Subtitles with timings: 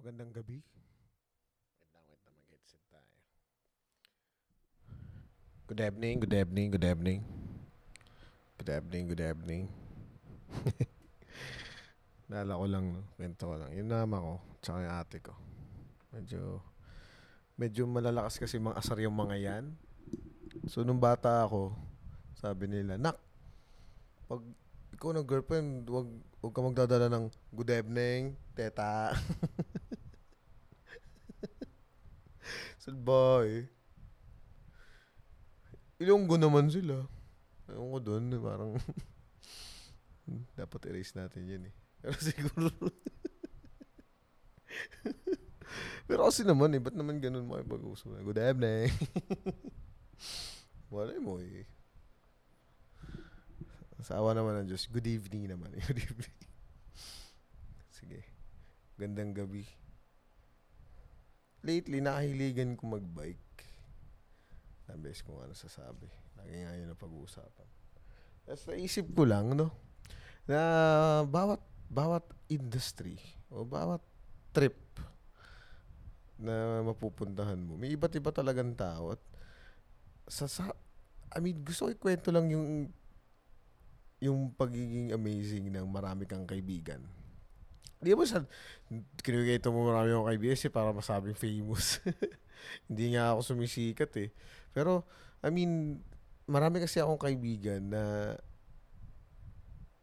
[0.00, 0.56] Magandang gabi.
[1.76, 3.12] Wait lang, wait lang, mag-headset tayo.
[5.68, 7.20] Good evening, good evening, good evening.
[8.56, 9.68] Good evening, good evening.
[12.32, 13.04] Nala ko lang, no?
[13.12, 13.76] kwento ko lang.
[13.76, 14.34] Yung mama ko,
[14.64, 15.36] tsaka yung ate ko.
[16.16, 16.64] Medyo,
[17.60, 19.64] medyo malalakas kasi mga asar yung mga yan.
[20.64, 21.76] So, nung bata ako,
[22.40, 23.20] sabi nila, Nak,
[24.32, 24.40] pag
[24.96, 26.08] ikaw ng girlfriend, wag,
[26.40, 29.12] wag ka magdadala ng good evening, teta.
[32.82, 33.68] Sa boy.
[36.00, 37.04] Ilonggo naman sila.
[37.70, 38.72] Ewan ko doon, parang
[40.58, 41.74] dapat erase natin yan eh.
[42.00, 42.72] Pero siguro
[46.08, 48.10] Pero kasi naman eh, ba't naman ganun mo pag-uso?
[48.10, 48.90] Good evening.
[50.90, 51.68] Wala mo eh.
[54.02, 55.70] Sa awa naman ng Diyos, good evening naman.
[55.86, 56.34] Good evening.
[57.94, 58.26] Sige.
[58.98, 59.62] Gandang gabi.
[61.60, 63.64] Lately, nakahiligan ko magbike.
[65.00, 66.10] Beses ko ano sasabi.
[66.34, 67.68] Lagi nga yun ang pag-uusapan.
[68.48, 69.70] Tapos naisip ko lang, no?
[70.50, 70.60] Na
[71.24, 73.20] bawat, bawat industry
[73.52, 74.02] o bawat
[74.50, 74.76] trip
[76.40, 79.12] na mapupuntahan mo, may iba't iba talagang tao.
[79.14, 79.22] At
[80.24, 80.72] sa, sa
[81.30, 82.90] I mean, gusto ko ikwento lang yung
[84.20, 87.00] yung pagiging amazing ng marami kang kaibigan.
[88.00, 88.40] Di ba sa
[89.20, 92.00] kinikita mo marami akong kaibigan kasi para masabing famous.
[92.88, 94.28] Hindi nga ako sumisikat eh.
[94.72, 95.04] Pero,
[95.44, 96.00] I mean,
[96.48, 98.34] marami kasi akong kaibigan na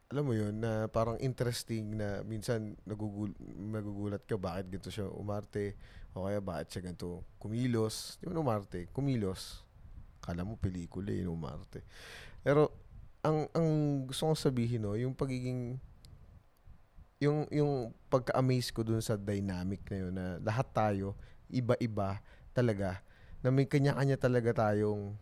[0.07, 5.75] alam mo yun, na parang interesting na minsan nagugul nagugulat ka bakit ganito siya umarte
[6.15, 8.15] o kaya bakit siya ganito kumilos.
[8.21, 8.87] Di ba umarte?
[8.95, 9.67] Kumilos.
[10.23, 11.83] Kala mo pelikula yun umarte.
[12.39, 12.71] Pero,
[13.19, 13.67] ang ang
[14.07, 15.75] gusto kong sabihin no, yung pagiging
[17.17, 21.17] yung yung pagka-amaze ko dun sa dynamic na yun na lahat tayo
[21.49, 22.21] iba-iba
[22.53, 23.01] talaga
[23.41, 25.17] na may kanya-kanya talaga tayong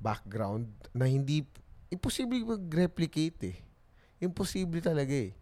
[0.00, 1.44] background na hindi
[1.92, 3.58] imposible mag-replicate eh.
[4.22, 5.34] Imposible talaga eh.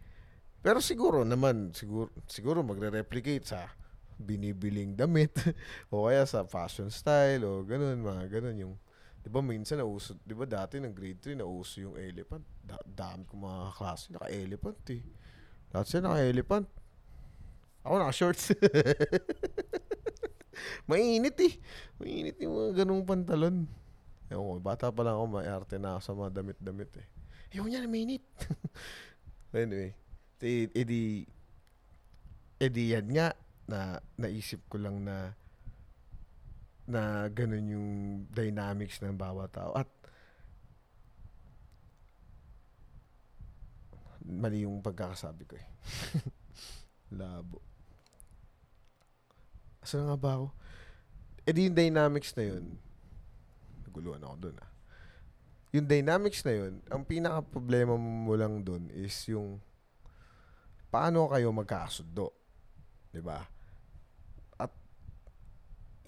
[0.65, 3.71] Pero siguro naman siguro siguro magre-replicate sa
[4.19, 5.31] binibiling damit
[5.95, 8.75] o kaya sa fashion style o ganun mga ganun yung
[9.23, 12.41] 'Di ba minsan nauso, 'di ba dati ng grade 3 nauso yung elephant.
[12.69, 15.01] Da- dami ko mga klase naka-elephant eh.
[15.73, 16.69] Lahat sila naka-elephant.
[17.89, 18.53] Ako naka-shorts.
[20.91, 21.57] Mainit eh.
[21.97, 23.65] Mainit yung mga ganung pantalon.
[24.29, 27.07] Ewan ko, bata pa lang ako, may arte na ako sa mga damit-damit eh.
[27.57, 28.25] Ewan niya na mainit.
[29.57, 29.97] anyway,
[30.37, 31.03] edi, edi,
[32.61, 33.33] edi yan nga,
[33.65, 35.33] na naisip ko lang na
[36.89, 37.89] na ganun yung
[38.33, 39.77] dynamics ng bawat tao.
[39.77, 39.89] At
[44.29, 45.69] mali yung pagkakasabi ko eh.
[47.19, 47.65] Labo.
[49.81, 50.47] Asa nga ba ako?
[51.49, 52.77] Eh di yung dynamics na yun,
[53.89, 54.71] naguluhan ako dun ah.
[55.73, 59.61] Yung dynamics na yun, ang pinaka problema mo lang dun is yung
[60.93, 62.37] paano kayo magkakasundo.
[63.25, 63.49] ba?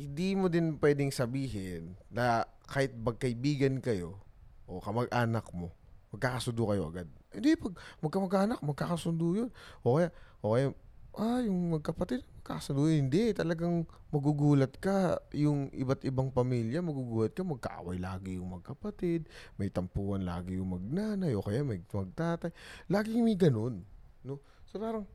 [0.00, 4.16] hindi mo din pwedeng sabihin na kahit magkaibigan kayo
[4.64, 5.68] o kamag-anak mo,
[6.08, 7.08] magkakasundo kayo agad.
[7.30, 9.50] Hindi, pag magkamag-anak, magkakasundo yun.
[9.86, 10.10] O kaya,
[10.42, 10.74] o kaya,
[11.14, 13.06] ah, yung magkapatid, magkakasundo yun.
[13.06, 15.22] Hindi, talagang magugulat ka.
[15.38, 21.38] Yung iba't ibang pamilya, magugulat ka, magkaaway lagi yung magkapatid, may tampuan lagi yung magnanay,
[21.38, 22.50] o kaya may magtatay.
[22.90, 23.86] Laging may ganun.
[24.26, 24.42] No?
[24.66, 25.06] So parang,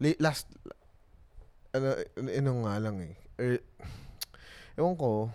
[0.00, 0.48] last,
[1.76, 3.14] ano, ano nga lang eh.
[3.36, 3.60] Er,
[4.80, 5.28] ewan ko,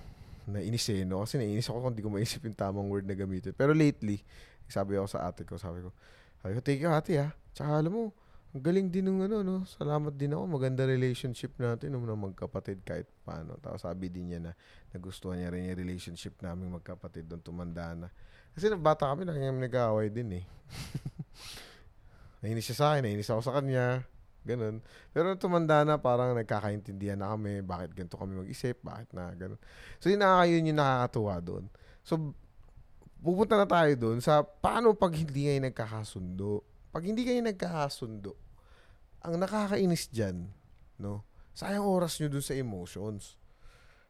[0.49, 1.23] nainis eh, no?
[1.23, 3.55] Kasi nainis ako kung di ko maisip yung tamang word na gamitin.
[3.55, 4.19] Pero lately,
[4.73, 5.93] sabi ako sa ate ko, sabi ko,
[6.41, 7.29] sabi ko, thank you ate ha.
[7.53, 8.03] Tsaka alam mo,
[8.53, 9.55] ang galing din ng ano, no?
[9.65, 10.45] Salamat din ako.
[10.45, 13.57] Maganda relationship natin no, na magkapatid kahit paano.
[13.57, 14.51] Tapos sabi din niya na
[14.93, 18.13] nagustuhan niya rin yung relationship namin magkapatid doon tumanda na.
[18.53, 20.45] Kasi bata kami, nag-away din eh.
[22.45, 24.05] nainis siya sa akin, nainis ako sa kanya.
[24.45, 24.85] Ganun.
[25.09, 29.57] Pero tumanda na, parang nagkakaintindihan na kami, bakit ganito kami mag-isip, bakit na, ganun.
[29.97, 31.65] So, yun yun yung nakakatuwa doon.
[32.05, 32.37] So,
[33.23, 36.61] pupunta na tayo doon sa paano pag hindi kayo nagkakasundo.
[36.91, 38.35] Pag hindi kayo nagkakasundo,
[39.23, 40.51] ang nakakainis dyan,
[40.99, 41.23] no,
[41.55, 43.39] sayang oras nyo doon sa emotions.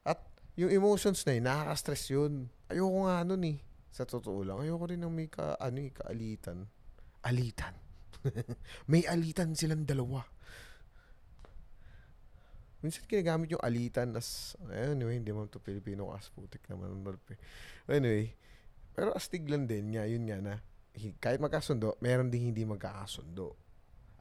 [0.04, 0.20] At
[0.58, 2.34] yung emotions na yun, nakaka-stress yun.
[2.68, 3.58] Ayoko nga nun eh.
[3.94, 6.66] Sa totoo lang, ayoko rin ng may ka, ano eh, kaalitan.
[7.24, 7.84] Alitan
[8.92, 10.24] May alitan silang dalawa.
[12.84, 17.00] Minsan ginagamit yung alitan as, anyway, hindi mo to Pilipino as putik naman.
[17.88, 18.36] Anyway,
[18.94, 20.56] pero astig lang din nga, yun nga na,
[21.18, 23.58] kahit magkasundo, meron ding hindi magkakasundo.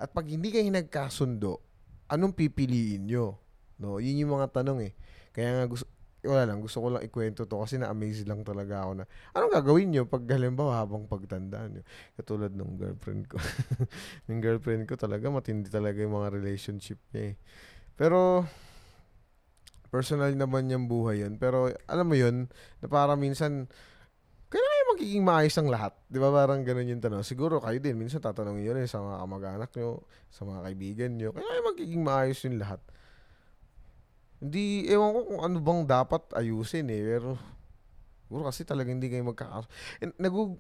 [0.01, 1.61] At pag hindi kayo nagkasundo,
[2.09, 3.39] anong pipiliin nyo?
[3.77, 4.93] No, yun yung mga tanong eh.
[5.37, 5.87] Kaya nga gusto,
[6.23, 9.05] wala lang, gusto ko lang ikwento to kasi na-amaze lang talaga ako na
[9.35, 11.83] anong gagawin nyo pag halimbawa habang pagtandaan nyo.
[12.15, 13.43] Katulad ng girlfriend ko.
[14.31, 17.37] ng girlfriend ko talaga, matindi talaga yung mga relationship niya eh.
[17.99, 18.47] Pero,
[19.91, 21.37] personal naman yung buhay yun.
[21.43, 22.47] Pero, alam mo yun,
[22.79, 23.67] na para minsan,
[25.03, 25.91] magiging maayos ang lahat.
[26.07, 27.27] Di ba parang ganun yung tanong.
[27.27, 31.35] Siguro kayo din, minsan tatanungin yun eh, sa mga kamag-anak nyo, sa mga kaibigan nyo.
[31.35, 32.79] Yung magiging maayos yung lahat.
[34.39, 37.03] Hindi, ewan ko kung ano bang dapat ayusin eh.
[37.03, 37.35] Pero,
[38.31, 39.67] siguro kasi talaga hindi kayo magkakaso.
[40.23, 40.55] Nagug...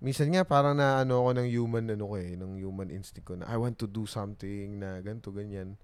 [0.00, 3.36] Minsan nga parang na ano ako ng human ano ko eh, ng human instinct ko
[3.36, 5.76] na I want to do something na ganto ganyan.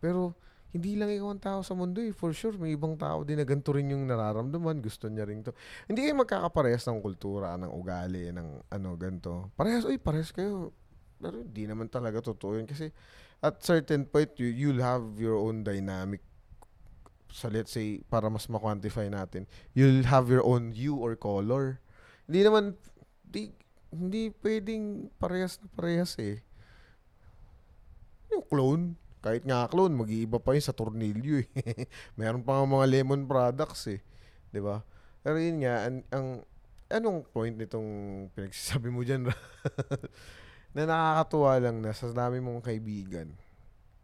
[0.00, 0.38] Pero
[0.68, 2.12] hindi lang ikaw ang tao sa mundo eh.
[2.12, 4.84] For sure, may ibang tao din na ganito rin yung nararamdaman.
[4.84, 5.56] Gusto niya rin to.
[5.88, 9.48] Hindi kayo magkakaparehas ng kultura, ng ugali, ng ano, ganito.
[9.56, 10.76] Parehas, uy, parehas kayo.
[11.16, 12.68] Pero hindi naman talaga totoo yun.
[12.68, 12.92] Kasi
[13.40, 16.20] at certain point, you, you'll have your own dynamic
[17.28, 19.44] sa so let's say, para mas ma-quantify natin,
[19.76, 21.76] you'll have your own hue or color.
[22.24, 22.64] Hindi naman,
[23.20, 23.52] di,
[23.92, 26.40] hindi pwedeng parehas na parehas eh.
[28.32, 31.48] Yung clone, kahit nga clone, mag-iiba pa yun sa tornilyo eh.
[32.18, 34.00] Meron pa mga lemon products eh.
[34.00, 34.76] ba diba?
[35.22, 36.26] Pero yun nga, ang, ang
[36.88, 37.88] anong point nitong
[38.32, 39.28] pinagsasabi mo dyan?
[40.76, 43.28] na nakakatuwa lang na sa dami mong kaibigan,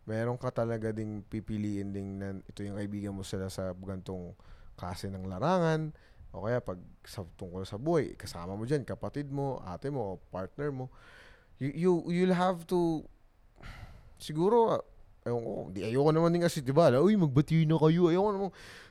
[0.04, 4.36] meron ka talaga ding pipiliin ding na ito yung kaibigan mo sila sa gantong
[4.76, 5.94] klase ng larangan
[6.34, 10.74] o kaya pag sa, tungkol sa buhay, kasama mo dyan, kapatid mo, ate mo, partner
[10.74, 10.90] mo.
[11.62, 13.06] You, you, you'll have to,
[14.18, 14.82] siguro,
[15.24, 18.50] ayun ko, di, ayoko naman din kasi, di ba, uy, magbati na kayo, ayoko naman,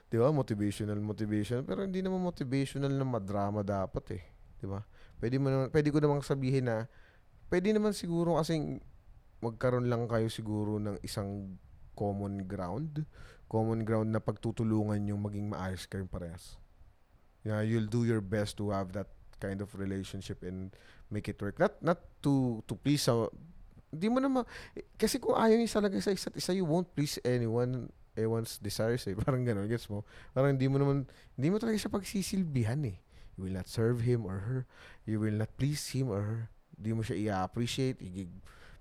[0.10, 4.24] di ba, motivational, motivational, pero hindi naman motivational na madrama dapat eh,
[4.58, 4.82] di ba?
[5.22, 6.90] Pwede, mo naman, pwede ko namang sabihin na,
[7.54, 8.82] pwede naman siguro kasing
[9.44, 11.60] magkaroon lang kayo siguro ng isang
[11.94, 13.04] common ground.
[13.52, 16.58] Common ground na pagtutulungan yung maging maayos kayong parehas.
[17.44, 19.12] Yeah, you'll do your best to have that
[19.44, 20.72] kind of relationship and
[21.12, 21.60] make it work.
[21.60, 23.28] Not not to to please uh,
[23.94, 24.44] hindi mo naman
[24.98, 29.18] kasi kung ayaw niyo talaga sa isa't isa you won't please anyone anyone's desires eh.
[29.26, 30.06] Parang gano'n, gets mo?
[30.32, 32.98] Parang hindi mo naman, hindi mo talaga siya pagsisilbihan eh.
[33.34, 34.60] You will not serve him or her.
[35.10, 36.42] You will not please him or her.
[36.78, 37.98] Di mo siya i-appreciate,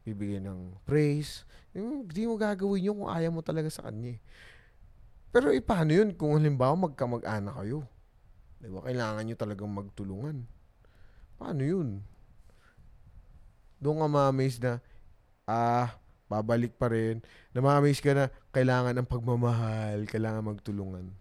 [0.05, 1.49] ibigay ng praise.
[1.73, 4.17] Hindi mo gagawin yun kung ayaw mo talaga sa kanya.
[4.17, 4.19] Eh.
[5.33, 7.89] Pero eh, paano yun kung halimbawa magkamag-anak kayo?
[8.61, 8.85] Di ba?
[8.85, 10.45] Kailangan nyo talagang magtulungan.
[11.41, 12.05] Paano yun?
[13.81, 14.85] Doon ka ma-amaze na,
[15.47, 15.97] ah,
[16.31, 17.21] babalik pa rin.
[17.53, 21.13] Na ma-amaze ka na, kailangan ng pagmamahal, kailangan magtulungan.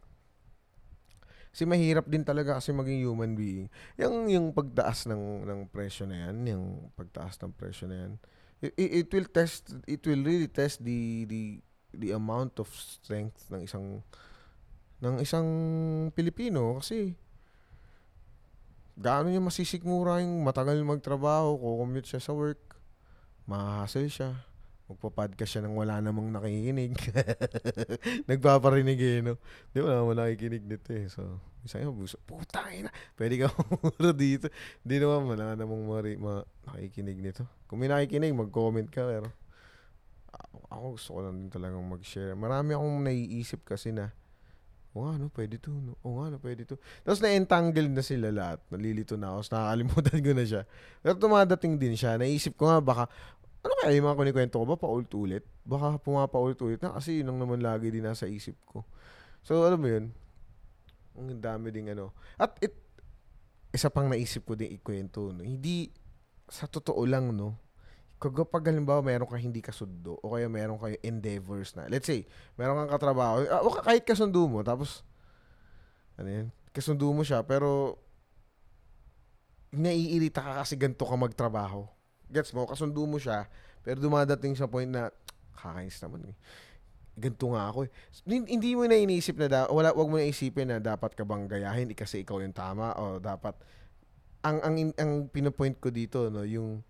[1.51, 3.67] Kasi mahirap din talaga kasi maging human being.
[3.99, 6.65] Yung, yung pagtaas ng, ng presyo na yan, yung
[6.95, 8.11] pagtaas ng presyo na yan,
[8.63, 11.59] it, it will test, it will really test the, the,
[11.91, 13.99] the amount of strength ng isang,
[15.03, 15.47] ng isang
[16.15, 17.19] Pilipino kasi
[18.95, 22.70] gaano niya masisikmura yung matagal magtrabaho, kukommute siya sa work,
[23.51, 24.51] mahasel siya
[24.91, 26.99] magpa-podcast siya nang wala namang nakikinig.
[28.29, 29.39] Nagpaparinig eh, no?
[29.71, 31.07] Di wala naman nakikinig nito eh.
[31.07, 33.47] So, isang yung buso, puta na, pwede ka
[33.79, 34.51] mura dito.
[34.83, 37.47] Di naman, wala namang mari, ma, nakikinig nito.
[37.71, 39.31] Kung may nakikinig, mag-comment ka, pero
[40.71, 42.35] ako gusto ko lang din talagang mag-share.
[42.35, 44.11] Marami akong naiisip kasi na,
[44.91, 45.71] o nga, no, pwede to.
[45.71, 45.95] No?
[46.03, 46.75] O nga, no, pwede to.
[47.07, 48.59] Tapos na-entangle na sila lahat.
[48.67, 49.39] Nalilito na ako.
[49.39, 50.61] Tapos nakakalimutan ko na siya.
[50.99, 52.19] Pero tumadating din siya.
[52.19, 53.03] Naisip ko nga, baka,
[53.61, 55.45] ano kaya yung mga kunikwento ko ba paulit-ulit?
[55.61, 58.81] Baka pumapaulit-ulit na kasi yun lang naman lagi din nasa isip ko.
[59.45, 60.09] So, alam mo yun,
[61.13, 62.13] ang dami ding ano.
[62.41, 62.73] At it,
[63.69, 65.45] isa pang naisip ko din ikwento, no?
[65.45, 65.93] hindi,
[66.49, 67.55] sa totoo lang, no,
[68.17, 72.25] kapag halimbawa meron ka hindi kasundo o kaya meron kayo endeavors na, let's say,
[72.57, 75.05] meron kang katrabaho, uh, o kahit kasundo mo, tapos,
[76.17, 78.01] ano yun, kasundo mo siya, pero,
[79.71, 81.87] naiirita ka kasi ganito ka magtrabaho
[82.31, 83.45] gets mo, kasundo mo siya,
[83.83, 85.11] pero dumadating sa point na,
[85.55, 86.35] kakainis naman eh.
[87.11, 87.91] Ganito nga ako eh.
[88.25, 91.45] Hindi mo na iniisip na, da- wala, wag mo na isipin na dapat ka bang
[91.45, 93.53] gayahin kasi ikaw yung tama o dapat,
[94.41, 96.81] ang, ang, ang pinopoint ko dito, no, yung,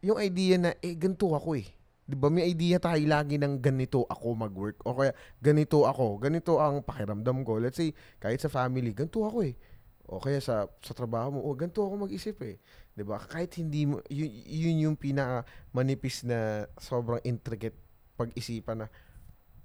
[0.00, 1.68] yung idea na, eh, ganito ako eh.
[2.06, 5.10] 'Di ba may idea tayo lagi ng ganito ako mag-work o kaya
[5.42, 7.58] ganito ako, ganito ang pakiramdam ko.
[7.58, 7.90] Let's say
[8.22, 9.58] kahit sa family, ganito ako eh.
[10.06, 12.62] O kaya sa sa trabaho mo, oh, ganito ako mag-isip eh.
[12.96, 13.20] 'Di ba?
[13.20, 15.44] Kahit hindi mo yun, yun yung pinaka
[15.76, 17.76] manipis na sobrang intricate
[18.16, 18.88] pag-isipan na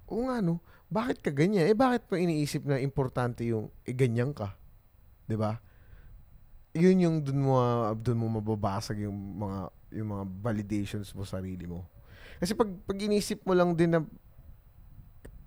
[0.04, 0.60] o nga no,
[0.92, 1.64] bakit ka ganyan?
[1.66, 4.52] Eh bakit pa iniisip na importante yung eh, ganyan ka?
[5.24, 5.56] 'Di ba?
[6.72, 7.56] yun yung dun mo
[8.00, 9.60] dun mo mababasag yung mga
[9.92, 11.84] yung mga validations mo sa sarili mo.
[12.40, 14.00] Kasi pag pag inisip mo lang din na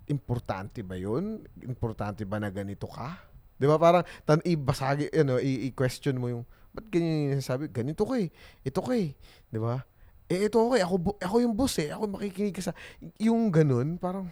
[0.06, 1.42] importante ba yun?
[1.66, 3.18] Importante ba na ganito ka?
[3.58, 6.44] 'Di ba parang tan ibasagi ano i-question mo yung
[6.76, 7.72] ba't ganyan yung sabi?
[7.72, 8.28] Ganito ka eh.
[8.60, 9.16] Ito ka eh.
[9.48, 9.80] 'Di ba?
[10.28, 11.88] Eh ito okay, ako bu- ako yung boss eh.
[11.88, 12.76] Ako makikinig ka sa
[13.16, 14.28] yung ganun parang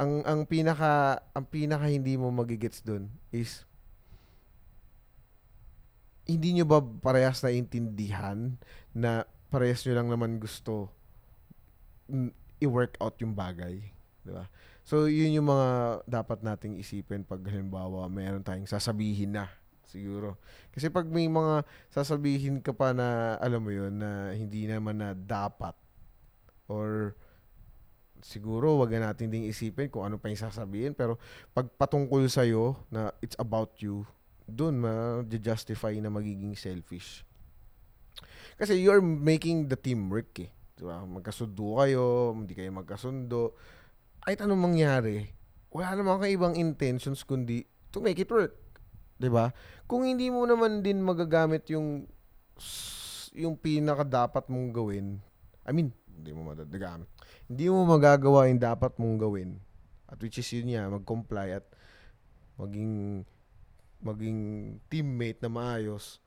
[0.00, 3.68] ang ang pinaka ang pinaka hindi mo magigets doon is
[6.24, 8.56] hindi nyo ba parehas na intindihan
[8.96, 10.88] na parehas nyo lang naman gusto
[12.60, 13.80] i-work out yung bagay.
[14.22, 14.46] Di ba?
[14.84, 19.48] So, yun yung mga dapat nating isipin pag halimbawa mayroon tayong sasabihin na
[19.90, 20.38] siguro.
[20.70, 25.10] Kasi pag may mga sasabihin ka pa na, alam mo yun, na hindi naman na
[25.18, 25.74] dapat
[26.70, 27.18] or
[28.22, 31.16] siguro wag na natin ding isipin kung ano pa yung sasabihin pero
[31.56, 34.04] pag patungkol sa'yo na it's about you
[34.44, 37.22] doon ma-justify na magiging selfish.
[38.58, 40.50] Kasi you're making the team work eh.
[40.74, 41.06] Diba?
[41.06, 43.54] Magkasundo kayo, hindi kayo magkasundo.
[44.20, 45.32] Kahit anong mangyari,
[45.70, 48.58] wala naman kayo ibang intentions kundi to make it work.
[49.20, 49.52] 'Di ba?
[49.84, 52.08] Kung hindi mo naman din magagamit yung
[53.36, 55.20] yung pinaka dapat mong gawin,
[55.68, 57.06] I mean, hindi mo magagamit.
[57.46, 59.60] Hindi mo magagawa yung dapat mong gawin.
[60.10, 61.66] At which is yun niya, mag-comply at
[62.58, 63.22] maging
[64.00, 64.38] maging
[64.88, 66.24] teammate na maayos,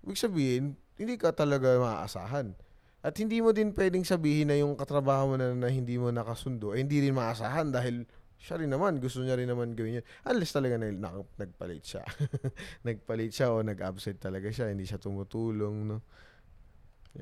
[0.00, 2.56] ibig sabihin, hindi ka talaga maaasahan.
[3.04, 6.72] At hindi mo din pwedeng sabihin na yung katrabaho mo na, na hindi mo nakasundo,
[6.72, 8.08] eh hindi rin maasahan dahil
[8.42, 10.06] siya rin naman, gusto niya rin naman gawin yun.
[10.26, 12.02] Unless talaga na, na nagpalit siya.
[12.86, 16.02] nagpalit siya o nag-absent talaga siya, hindi siya tumutulong, no?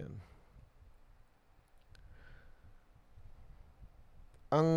[0.00, 0.12] Yan.
[4.50, 4.68] Ang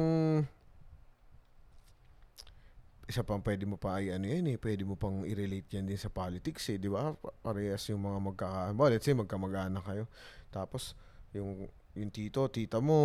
[3.08, 6.00] isa pang pwede mo pa ay ano yan eh, pwede mo pang i-relate yan din
[6.00, 7.16] sa politics eh, di ba?
[7.40, 10.06] Parehas yung mga magkaka, well, let's say magkamag-anak kayo.
[10.52, 10.96] Tapos,
[11.32, 12.98] yung yung tito, tita mo,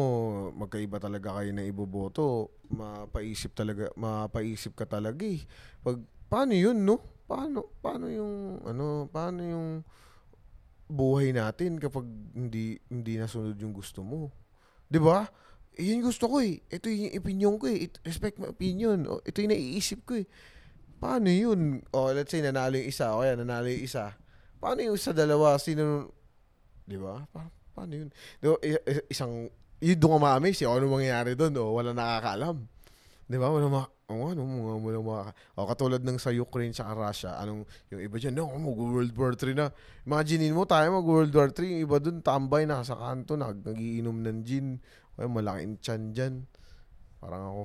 [0.57, 5.45] magkaiba talaga kayo na iboboto, mapaisip talaga, mapaisip ka talaga eh.
[5.85, 6.01] Pag,
[6.33, 7.01] paano yun, no?
[7.29, 9.69] Paano, paano yung, ano, paano yung
[10.89, 14.33] buhay natin kapag hindi, hindi nasunod yung gusto mo?
[14.89, 15.29] 'Di ba?
[15.79, 16.59] yun gusto ko eh.
[16.67, 17.87] Ito yung opinion ko eh.
[17.87, 19.07] It, respect my opinion.
[19.23, 20.27] Ito yung naiisip ko eh.
[20.99, 21.87] Paano yun?
[21.95, 23.15] O, let's say, nanalo yung isa.
[23.15, 24.19] O, yan, nanalo yung isa.
[24.59, 25.55] Paano yung sa dalawa?
[25.63, 26.11] Sino,
[26.83, 27.23] di ba?
[27.31, 27.47] Pa,
[27.79, 28.11] paano yun?
[28.43, 28.59] Diba,
[29.07, 29.47] isang,
[29.79, 31.55] yun doon umami si ano mangyayari doon.
[31.63, 32.67] O, wala nakakaalam.
[33.31, 33.47] Di ba?
[33.47, 35.23] Wala mga, oh, ano, mga, mga, mga,
[35.55, 37.63] o, katulad ng sa Ukraine sa Russia, anong,
[37.95, 39.71] yung iba dyan, no, mag-World War 3 na.
[40.03, 44.39] Imaginein mo, tayo mag-World War 3, yung iba doon, tambay, nasa kanto, nag, nagiinom ng
[44.43, 44.83] gin,
[45.19, 46.35] ay, malaking chan dyan.
[47.19, 47.63] Parang ako.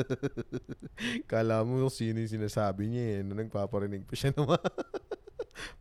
[1.30, 3.18] Kala mo sino yung sinasabi niya eh.
[3.20, 4.56] Na nagpaparinig pa siya naman.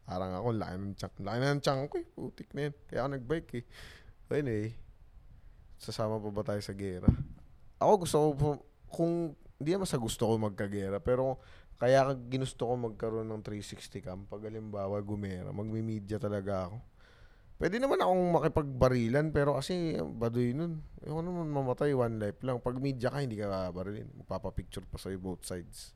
[0.07, 1.13] Parang ako, laki ng chunk.
[1.21, 2.07] Laki na ng chunk ko eh.
[2.07, 2.73] Putik na yun.
[2.87, 3.65] Kaya ako nagbike eh.
[4.29, 4.69] Anyway,
[5.79, 7.09] sasama pa ba tayo sa gera?
[7.81, 8.47] Ako gusto ko,
[8.91, 11.39] kung hindi naman sa gusto ko magkagera, pero
[11.79, 16.77] kaya ginusto ko magkaroon ng 360 cam pag halimbawa gumera, magmi-media talaga ako.
[17.59, 20.79] Pwede naman akong makipagbarilan pero kasi baduy nun.
[21.03, 22.63] Ako naman mamatay one life lang.
[22.63, 24.07] Pag media ka, hindi ka barilin.
[24.15, 25.91] Magpapapicture pa sa'yo both sides.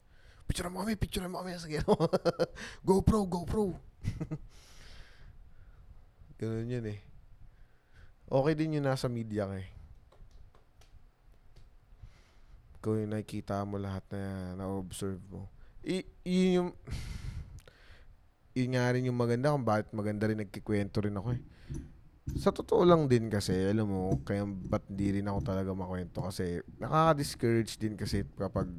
[0.48, 1.56] Picture mo kami, picture mo kami.
[1.58, 1.82] Sige,
[2.88, 3.76] GoPro, GoPro.
[6.40, 7.00] Ganun yun eh.
[8.28, 9.70] Okay din yung nasa media ka eh.
[12.84, 15.48] Kung yung nakikita mo lahat na na-observe mo.
[15.84, 16.70] I, yun yung
[18.58, 21.44] yun nga rin yung maganda kung bakit maganda rin nagkikwento rin ako eh
[22.24, 26.64] sa totoo lang din kasi, alam mo, kaya ba't di rin ako talaga makwento kasi
[26.80, 28.72] nakaka-discourage din kasi kapag,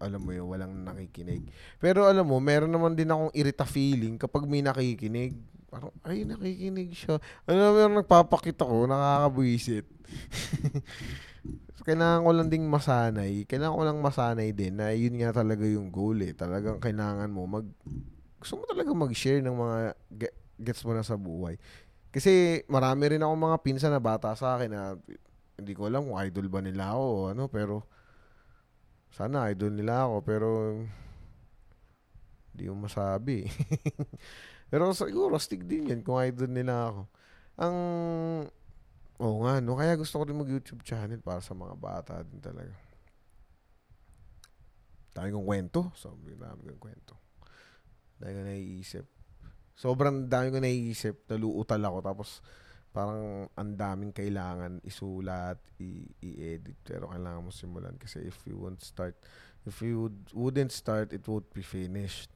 [0.00, 1.44] alam mo yun, walang nakikinig.
[1.76, 5.36] Pero alam mo, meron naman din akong irita feeling kapag may nakikinig.
[5.68, 7.20] Parang, ay, nakikinig siya.
[7.44, 9.84] Ano meron nagpapakita ko, nakakabuisit.
[11.86, 13.46] kailangan ko lang ding masanay.
[13.46, 16.34] Kailangan ko lang masanay din na yun nga talaga yung goal eh.
[16.34, 17.68] Talagang kailangan mo mag...
[18.42, 19.78] Gusto mo talaga mag-share ng mga
[20.58, 21.60] gets mo na sa buhay.
[22.16, 24.96] Kasi marami rin ako mga pinsan na bata sa akin na
[25.60, 27.84] hindi ko alam kung idol ba nila ako o ano, pero
[29.12, 30.48] sana idol nila ako, pero
[32.56, 33.44] hindi mo masabi.
[34.72, 37.02] pero siguro, stick din yan kung idol nila ako.
[37.60, 37.76] Ang,
[39.20, 42.72] oo nga, no, kaya gusto ko din mag-YouTube channel para sa mga bata din talaga.
[45.12, 45.92] Dami kong kwento.
[45.92, 47.12] Sabi, dami kong kwento.
[48.16, 49.15] Dahil ko naiisip
[49.76, 52.28] sobrang dami ko naiisip, naluutal ako tapos
[52.96, 58.80] parang ang daming kailangan isulat, i- i-edit pero kailangan mo simulan kasi if you won't
[58.80, 59.12] start
[59.68, 62.32] if you would, wouldn't start it would be finished.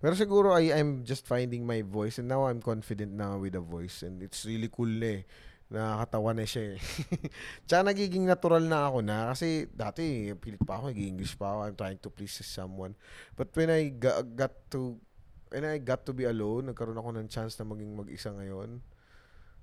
[0.00, 3.64] Pero siguro I I'm just finding my voice and now I'm confident na with the
[3.64, 5.22] voice and it's really cool na eh.
[5.72, 6.80] Nakakatawa na siya eh.
[7.68, 11.76] Tsaka nagiging natural na ako na kasi dati pilit pa ako, nag-English pa ako, I'm
[11.76, 12.92] trying to please someone.
[13.32, 15.00] But when I got to
[15.54, 18.82] when I got to be alone, nagkaroon ako ng chance na maging mag-isa ngayon.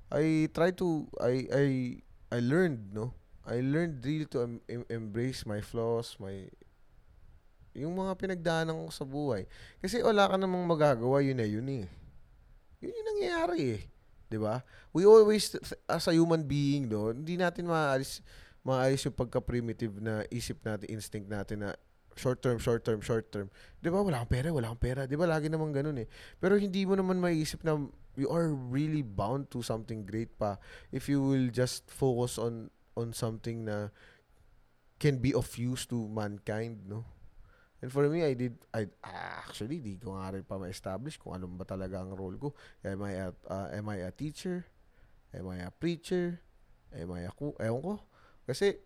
[0.08, 1.66] I try to I I
[2.32, 3.12] I learned, no?
[3.44, 6.48] I learned really to em- em- embrace my flaws, my
[7.76, 9.44] yung mga pinagdaanan ko sa buhay.
[9.84, 11.88] Kasi wala ka namang magagawa, yun na yun eh.
[12.80, 13.82] Yun yung nangyayari eh.
[14.32, 14.64] 'Di ba?
[14.96, 15.60] We always
[15.92, 18.24] as a human being no, hindi natin maalis
[18.64, 21.70] maalis yung pagka-primitive na isip natin, instinct natin na
[22.16, 23.48] short term, short term, short term.
[23.80, 24.04] 'Di ba?
[24.04, 25.02] Wala kang pera, wala kang pera.
[25.08, 25.26] 'Di ba?
[25.28, 26.08] Lagi naman ganoon eh.
[26.38, 27.80] Pero hindi mo naman maiisip na
[28.20, 30.60] you are really bound to something great pa
[30.92, 32.68] if you will just focus on
[33.00, 33.88] on something na
[35.02, 37.02] can be of use to mankind, no?
[37.82, 41.50] And for me, I did, I actually, di ko nga rin pa ma-establish kung ano
[41.50, 42.54] ba talaga ang role ko.
[42.86, 44.70] Am I a, uh, am I a teacher?
[45.34, 46.38] Am I a preacher?
[46.94, 47.96] Am I a, ewan ko.
[48.46, 48.78] Kasi,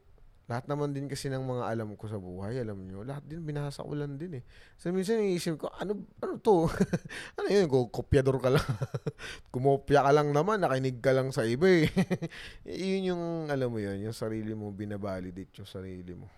[0.45, 3.81] lahat naman din kasi ng mga alam ko sa buhay, alam nyo, lahat din binasa
[3.81, 4.43] ko lang din eh.
[4.77, 6.69] So, minsan iisip ko, ano, ano to?
[7.41, 8.67] ano yun, kung kopyador ka lang.
[9.53, 11.89] Kumopya ka lang naman, nakinig ka lang sa iba eh.
[12.69, 16.29] yun yung, alam mo yun, yung sarili mo, binabalidate yung sarili mo.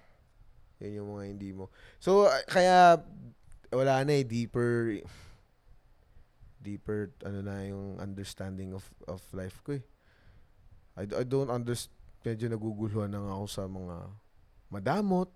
[0.79, 1.67] Yan yung mga hindi mo.
[1.99, 3.03] So, kaya,
[3.75, 5.03] wala na eh, deeper,
[6.63, 9.83] deeper, ano na yung understanding of, of life ko eh.
[10.95, 11.96] I, I don't understand,
[12.27, 13.95] medyo naguguluhan na ako sa mga
[14.67, 15.31] madamot,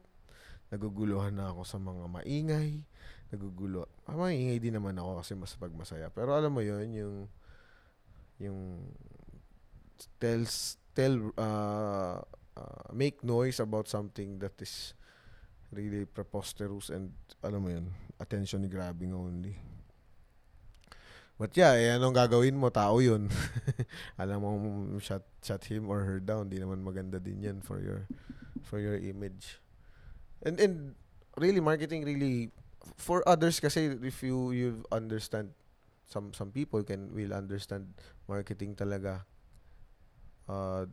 [0.67, 2.83] naguguluhan na ako sa mga maingay,
[3.31, 3.87] nagugulo.
[4.03, 6.11] Ah, maingay din naman ako kasi mas pagmasaya.
[6.11, 7.17] Pero alam mo yon yung,
[8.43, 8.59] yung,
[10.19, 12.19] tells, tell, uh,
[12.59, 14.91] uh, make noise about something that is
[15.71, 17.87] really preposterous and alam mo yun,
[18.19, 19.70] attention grabbing only.
[21.41, 22.69] But yeah, eh, anong gagawin mo?
[22.69, 23.25] Tao yun.
[24.21, 24.49] alam mo,
[25.01, 26.53] shut, shut him or her down.
[26.53, 28.05] Di naman maganda din yan for your
[28.61, 29.57] for your image.
[30.45, 30.93] And and
[31.41, 32.53] really marketing really
[32.93, 35.57] for others kasi if you you understand
[36.05, 37.89] some some people can will understand
[38.29, 39.25] marketing talaga
[40.45, 40.85] uh,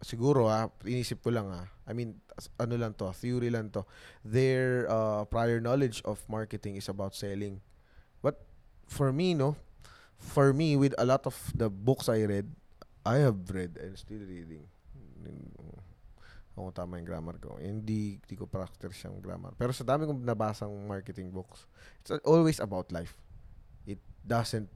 [0.00, 1.68] siguro ah, inisip ko lang ah.
[1.84, 2.16] I mean,
[2.56, 3.84] ano lang to, theory lang to.
[4.24, 7.60] Their uh, prior knowledge of marketing is about selling.
[8.90, 9.54] For me, no,
[10.18, 12.50] for me, with a lot of the books I read,
[13.06, 14.66] I have read and still reading.
[16.60, 17.56] Kung tama yung grammar ko.
[17.56, 19.56] Hindi, hindi ko practice yung grammar.
[19.56, 21.64] Pero sa dami kong nabasang marketing books,
[22.04, 23.16] it's always about life.
[23.88, 24.68] It doesn't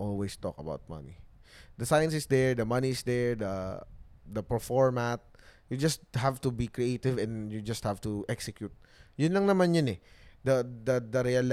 [0.00, 1.14] always talk about money.
[1.78, 3.78] The science is there, the money is there, the
[4.26, 5.22] the format.
[5.70, 8.72] You just have to be creative and you just have to execute.
[9.20, 9.98] Yun lang naman yun eh.
[10.42, 11.46] The the the real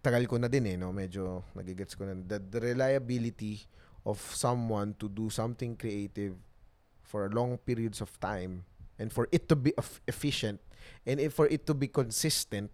[0.00, 3.64] tagal ko na din eh no medyo nagigets ko na the, the reliability
[4.08, 6.36] of someone to do something creative
[7.04, 8.64] for long periods of time
[8.96, 9.76] and for it to be
[10.08, 10.60] efficient
[11.04, 12.72] and for it to be consistent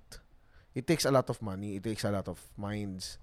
[0.76, 3.18] it takes a lot of money it takes a lot of minds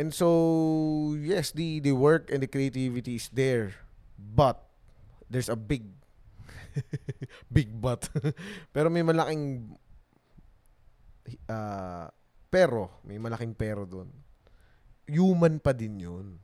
[0.00, 3.76] And so, yes, the, the work and the creativity is there.
[4.16, 4.56] But,
[5.28, 5.84] there's a big,
[7.52, 8.08] big but.
[8.72, 9.76] pero may malaking,
[11.48, 12.06] uh,
[12.50, 14.10] pero, may malaking pero doon.
[15.06, 16.38] Human pa din yun.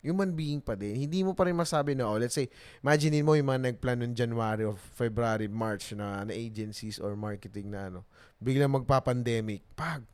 [0.00, 0.94] Human being pa din.
[0.94, 2.48] Hindi mo pa rin masabi na, oh, let's say,
[2.80, 7.74] imagine mo yung mga nagplan noong January or February, March na, na agencies or marketing
[7.74, 8.06] na ano,
[8.38, 9.66] biglang magpa-pandemic.
[9.74, 10.06] Pag,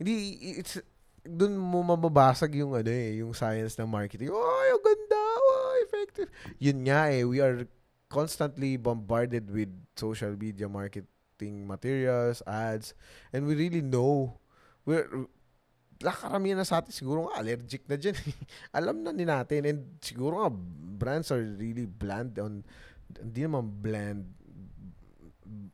[0.00, 0.80] hindi, it's,
[1.22, 4.32] dun mo mababasag yung ano eh, yung science ng marketing.
[4.32, 6.28] Oh, ang ganda, oh, effective.
[6.58, 7.68] Yun nga eh, we are
[8.08, 10.66] constantly bombarded with social media
[11.34, 12.94] marketing materials, ads,
[13.34, 14.38] and we really know
[14.86, 15.10] we're
[15.98, 18.14] karamihan na sa atin siguro nga allergic na dyan.
[18.78, 20.50] Alam na din natin and siguro nga
[20.94, 22.62] brands are really bland on
[23.18, 24.22] hindi naman bland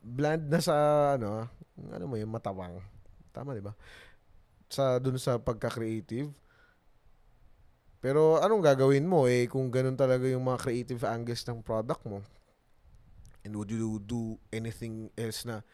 [0.00, 0.74] bland na sa
[1.20, 1.44] ano
[1.92, 2.80] ano mo yung matawang.
[3.36, 3.76] Tama 'di ba?
[4.70, 6.30] sa dun sa pagka-creative.
[7.98, 12.22] Pero anong gagawin mo eh kung ganun talaga yung mga creative angles ng product mo?
[13.44, 15.64] And would you do anything else na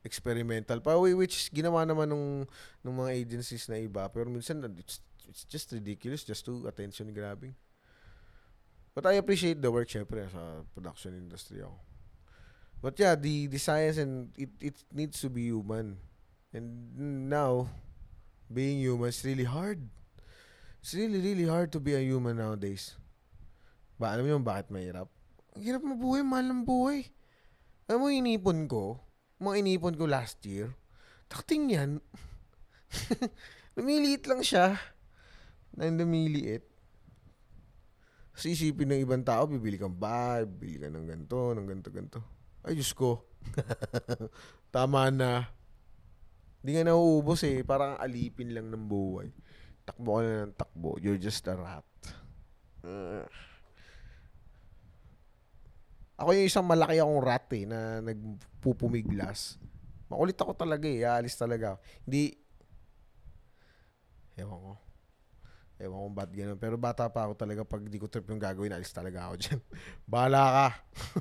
[0.00, 2.48] experimental pa which ginawa naman nung
[2.80, 7.52] nung mga agencies na iba pero minsan it's, it's just ridiculous just to attention grabbing.
[8.94, 11.78] But I appreciate the work syempre sa production industry ako.
[12.80, 16.00] But yeah, the the science and it it needs to be human.
[16.50, 17.70] And now
[18.50, 19.86] being human is really hard.
[20.80, 22.96] It's really, really hard to be a human nowadays.
[24.00, 25.12] Ba, alam mo bakit mahirap?
[25.58, 27.10] Hirap mabuhay, mahal ng buhay.
[27.90, 29.02] Alam mo, inipon ko,
[29.42, 30.70] mga inipon ko last year,
[31.30, 31.90] Takting yan.
[33.78, 34.74] lumiliit lang siya.
[35.78, 36.66] Na lumiliit.
[38.34, 42.20] Kasi isipin ng ibang tao, bibili kang bahay, bibili ka ng ganito, ng ganito, ganito.
[42.66, 43.30] Ay, Diyos ko.
[44.74, 45.46] Tama na.
[46.60, 47.62] Hindi nga nauubos eh.
[47.62, 49.30] Parang alipin lang ng buhay.
[49.86, 50.98] Takbo ka na ng takbo.
[50.98, 51.86] You're just a rat.
[52.82, 53.22] Uh.
[56.20, 59.56] Ako yung isang malaki akong rat eh, na nagpupumiglas.
[60.12, 61.08] Makulit ako talaga eh.
[61.08, 61.80] Aalis talaga.
[62.04, 62.36] Hindi,
[64.36, 64.72] ewan ko.
[65.80, 66.60] Ewan ko ba't ganun.
[66.60, 69.60] Pero bata pa ako talaga pag di ko trip yung gagawin, alis talaga ako dyan.
[70.12, 70.68] Bahala ka.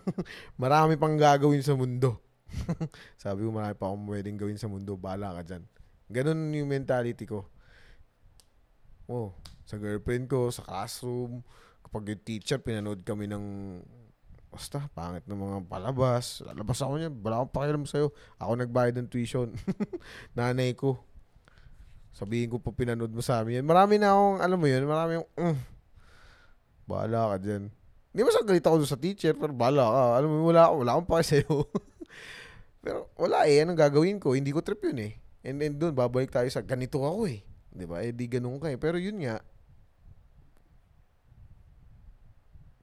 [0.64, 2.20] marami pang gagawin sa mundo.
[3.24, 5.00] Sabi ko marami pa akong pwedeng gawin sa mundo.
[5.00, 5.64] Bahala ka dyan.
[6.12, 7.48] Ganun yung mentality ko.
[9.08, 9.32] Oh,
[9.64, 11.40] sa girlfriend ko, sa classroom,
[11.88, 13.46] kapag yung teacher, pinanood kami ng
[14.50, 16.42] basta, pangit ng mga palabas.
[16.42, 18.10] Lalabas ako niya, wala akong pakialam sa'yo.
[18.42, 19.54] Ako nagbayad ng tuition.
[20.38, 21.06] Nanay ko.
[22.12, 23.66] Sabihin ko po pinanood mo sa amin yan.
[23.70, 25.58] Marami na akong, alam mo yun, marami yung, mm,
[26.90, 27.64] bahala ka dyan.
[28.10, 30.04] Hindi mo galit ako sa teacher, pero bahala ka.
[30.18, 31.70] Alam mo, wala, wala akong pake sa'yo.
[32.84, 34.34] pero wala eh, anong gagawin ko?
[34.34, 35.14] Hindi ko trip yun eh.
[35.46, 37.46] And then doon, babalik tayo sa ganito ako eh.
[37.70, 38.02] Di ba?
[38.02, 38.82] Eh, di ganun ka eh.
[38.82, 39.40] Pero yun nga,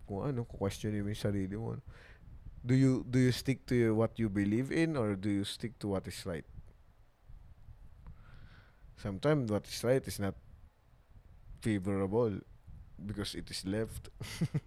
[0.07, 1.77] kung ano, kung question mo yung sarili mo.
[2.67, 5.95] Do you do you stick to what you believe in or do you stick to
[5.95, 6.47] what is right?
[8.97, 10.35] Sometimes what is right is not
[11.61, 12.41] favorable
[12.99, 14.09] because it is left.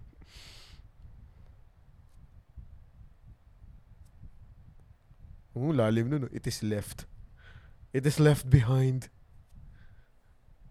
[5.58, 6.30] Oo, lalim nun.
[6.32, 7.04] It is left.
[7.92, 9.10] It is left behind.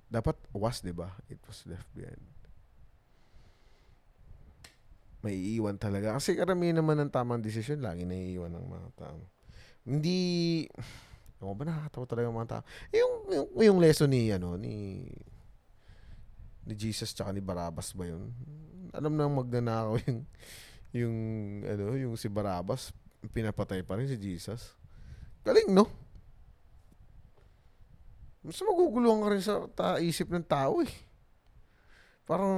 [0.09, 1.13] Dapat was, di ba?
[1.29, 2.38] It was left behind
[5.23, 6.15] may iiwan talaga.
[6.15, 9.19] Kasi karamihan naman ng tamang desisyon, lagi naiiwan ng mga tao.
[9.83, 10.19] Hindi,
[11.43, 12.63] ano ba nakakatawa talaga mga tao?
[12.95, 15.07] Yung, yung, yung lesson ni, ano, ni,
[16.69, 18.31] ni Jesus tsaka ni Barabas ba yun?
[18.95, 20.21] Alam nang magnanakaw yung,
[20.95, 21.17] yung,
[21.67, 22.95] ano, yung si Barabas,
[23.35, 24.79] pinapatay pa rin si Jesus.
[25.43, 25.91] Galing, no?
[28.47, 30.93] Mas maguguluhan ka rin sa ta- isip ng tao eh.
[32.23, 32.55] Parang,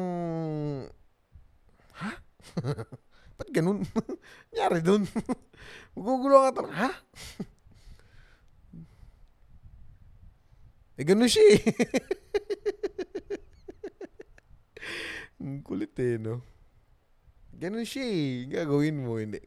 [1.96, 2.10] ha?
[3.38, 3.84] Ba't ganun?
[4.54, 5.08] Nyari dun.
[5.96, 6.74] Magugulo ka talaga.
[6.76, 6.90] Ha?
[11.00, 11.60] eh, ganun siya eh.
[15.40, 16.44] Ang kulit eh, no?
[17.56, 18.44] Ganun siya eh.
[18.48, 19.40] Gagawin mo, hindi.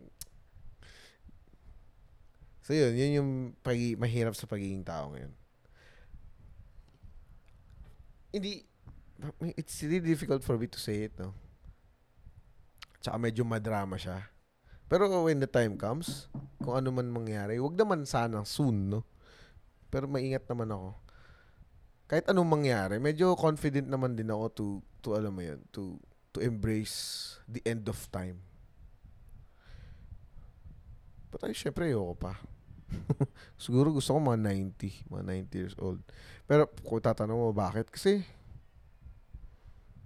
[2.63, 5.33] So yun, yun yung pag- mahirap sa pagiging tao ngayon.
[8.33, 8.65] Hindi,
[9.53, 11.33] it's really difficult for me to say it, no?
[13.03, 14.31] Tsaka medyo madrama siya.
[14.87, 16.31] Pero when the time comes,
[16.63, 19.03] kung ano man mangyari, wag naman sana soon, no?
[19.91, 20.95] Pero maingat naman ako.
[22.07, 24.65] Kahit anong mangyari, medyo confident naman din ako to,
[25.03, 25.99] to alam mo yun, to,
[26.31, 28.39] to embrace the end of time.
[31.27, 32.39] But ay, syempre, ayoko pa.
[33.63, 35.99] Siguro gusto ko mga 90, mga 90 years old.
[36.47, 38.23] Pero kung tatanong mo bakit, kasi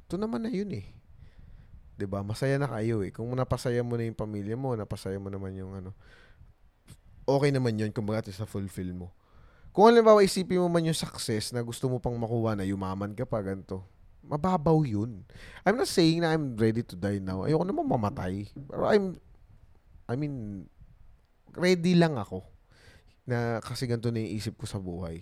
[0.07, 0.96] ito naman na yun eh.
[1.97, 2.21] 'Di ba?
[2.21, 3.09] Masaya na kayo eh.
[3.09, 5.91] Kung napasaya mo na yung pamilya mo, napasaya mo naman yung ano.
[7.25, 9.09] Okay naman 'yun kung bakit sa fulfill mo.
[9.73, 13.29] Kung halimbawa isipin mo man yung success na gusto mo pang makuha na yumaman ka
[13.29, 13.85] pa ganito,
[14.25, 15.21] mababaw yun.
[15.61, 17.45] I'm not saying na I'm ready to die now.
[17.45, 18.49] Ayoko naman mamatay.
[18.57, 19.21] Pero I'm,
[20.09, 20.65] I mean,
[21.53, 22.41] ready lang ako
[23.27, 25.21] na kasi ganito na yung isip ko sa buhay.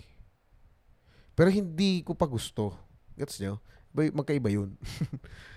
[1.35, 2.71] Pero hindi ko pa gusto.
[3.19, 3.59] Gets nyo?
[3.91, 4.75] Magkaiba yun.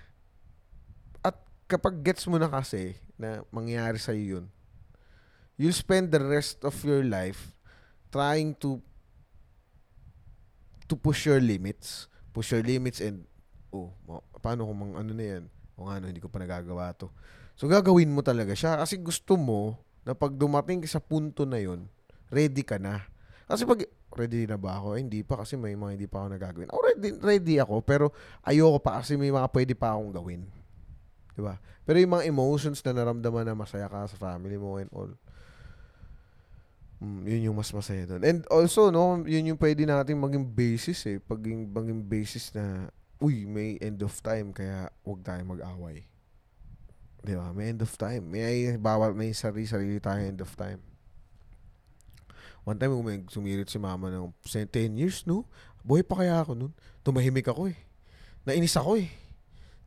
[1.69, 4.49] kapag gets mo na kasi na mangyayari sa yun,
[5.53, 7.53] you'll spend the rest of your life
[8.09, 8.81] trying to
[10.89, 12.09] to push your limits.
[12.33, 13.29] Push your limits and,
[13.69, 13.93] oh,
[14.41, 15.43] paano kung mang ano na yan?
[15.77, 17.13] O nga, no, hindi ko pa nagagawa to.
[17.53, 21.85] So, gagawin mo talaga siya kasi gusto mo na pag dumating sa punto na yon
[22.33, 23.05] ready ka na.
[23.45, 23.85] Kasi pag,
[24.17, 24.97] ready na ba ako?
[24.97, 26.69] Eh, hindi pa kasi may mga hindi pa ako nagagawin.
[26.73, 28.09] Oh, ready, ready ako, pero
[28.41, 30.41] ayoko pa kasi may mga pwede pa akong gawin.
[31.39, 31.55] 'Di ba?
[31.87, 35.07] Pero yung mga emotions na naramdaman na masaya ka sa family mo and all.
[36.99, 38.21] Mm, yun yung mas masaya doon.
[38.27, 41.23] And also, no, yun yung pwede nating maging basis eh.
[41.23, 42.91] Paging, maging basis na,
[43.23, 46.03] uy, may end of time, kaya huwag tayo mag-away.
[47.23, 47.55] Di ba?
[47.55, 48.27] May end of time.
[48.27, 50.83] May, bawal, may sarili-sarili tayo end of time.
[52.67, 55.47] One time, may sumirit si mama ng 10 years, no?
[55.87, 56.75] Buhay pa kaya ako nun?
[57.07, 57.79] Tumahimik ako eh.
[58.43, 59.07] Nainis ako eh.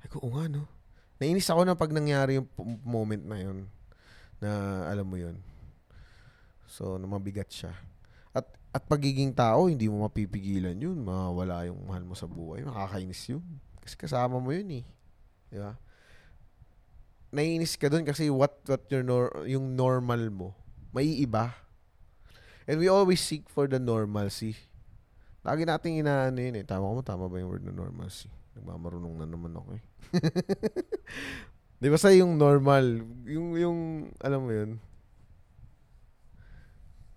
[0.00, 0.64] Ay ko, nga, no?
[1.22, 2.50] Nainis ako na pag nangyari yung
[2.82, 3.70] moment na yun.
[4.42, 4.50] Na
[4.90, 5.38] alam mo yun.
[6.66, 7.70] So, na mabigat siya.
[8.34, 10.98] At At pagiging tao, hindi mo mapipigilan yun.
[10.98, 12.66] Mawala yung mahal mo sa buhay.
[12.66, 13.44] Makakainis yun.
[13.78, 14.84] Kasi kasama mo yun eh.
[15.46, 15.78] Di ba?
[17.30, 20.48] Naiinis ka dun kasi what, what your nor- yung normal mo,
[20.90, 21.54] may iba.
[22.68, 24.56] And we always seek for the normalcy.
[25.44, 26.64] Lagi nating inaano yun eh.
[26.64, 28.28] Tama ko mo, tama ba yung word na normalcy?
[28.58, 29.82] Nagmamarunong na naman ako eh.
[31.82, 33.78] Di ba sa yung normal, yung, yung,
[34.22, 34.70] alam mo yun,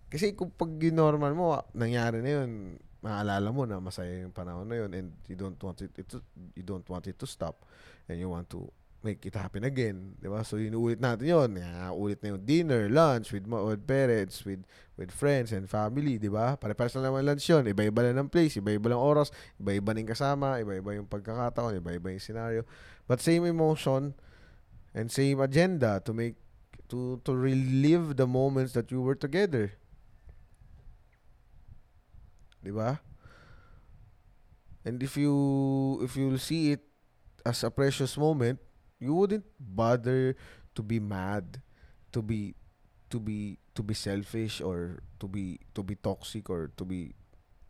[0.09, 4.65] kasi kung pag yung normal mo, nangyari na yun, maalala mo na masaya yung panahon
[4.65, 6.17] na yun and you don't want it, it to,
[6.57, 7.61] you don't want it to stop
[8.09, 8.65] and you want to
[9.05, 10.41] make it happen again, 'di ba?
[10.41, 11.49] So inuulit natin 'yon.
[11.61, 14.65] Yeah, ulit na yung dinner, lunch with with parents, with
[14.97, 16.57] with friends and family, 'di ba?
[16.57, 17.69] Pare-pares na naman lunch 'yon.
[17.69, 19.29] Iba-iba lang ng place, iba-iba lang oras,
[19.61, 22.65] iba-iba ning kasama, iba-iba yung pagkakataon, iba-iba yung scenario.
[23.05, 24.17] But same emotion
[24.97, 26.41] and same agenda to make
[26.89, 29.77] to to relive the moments that you were together.
[32.65, 33.05] 'Di ba?
[34.81, 35.33] And if you
[36.01, 36.81] if you see it
[37.45, 38.57] as a precious moment,
[39.05, 40.35] you wouldn't bother
[40.73, 41.61] to be mad,
[42.11, 42.57] to be
[43.13, 47.13] to be to be selfish or to be to be toxic or to be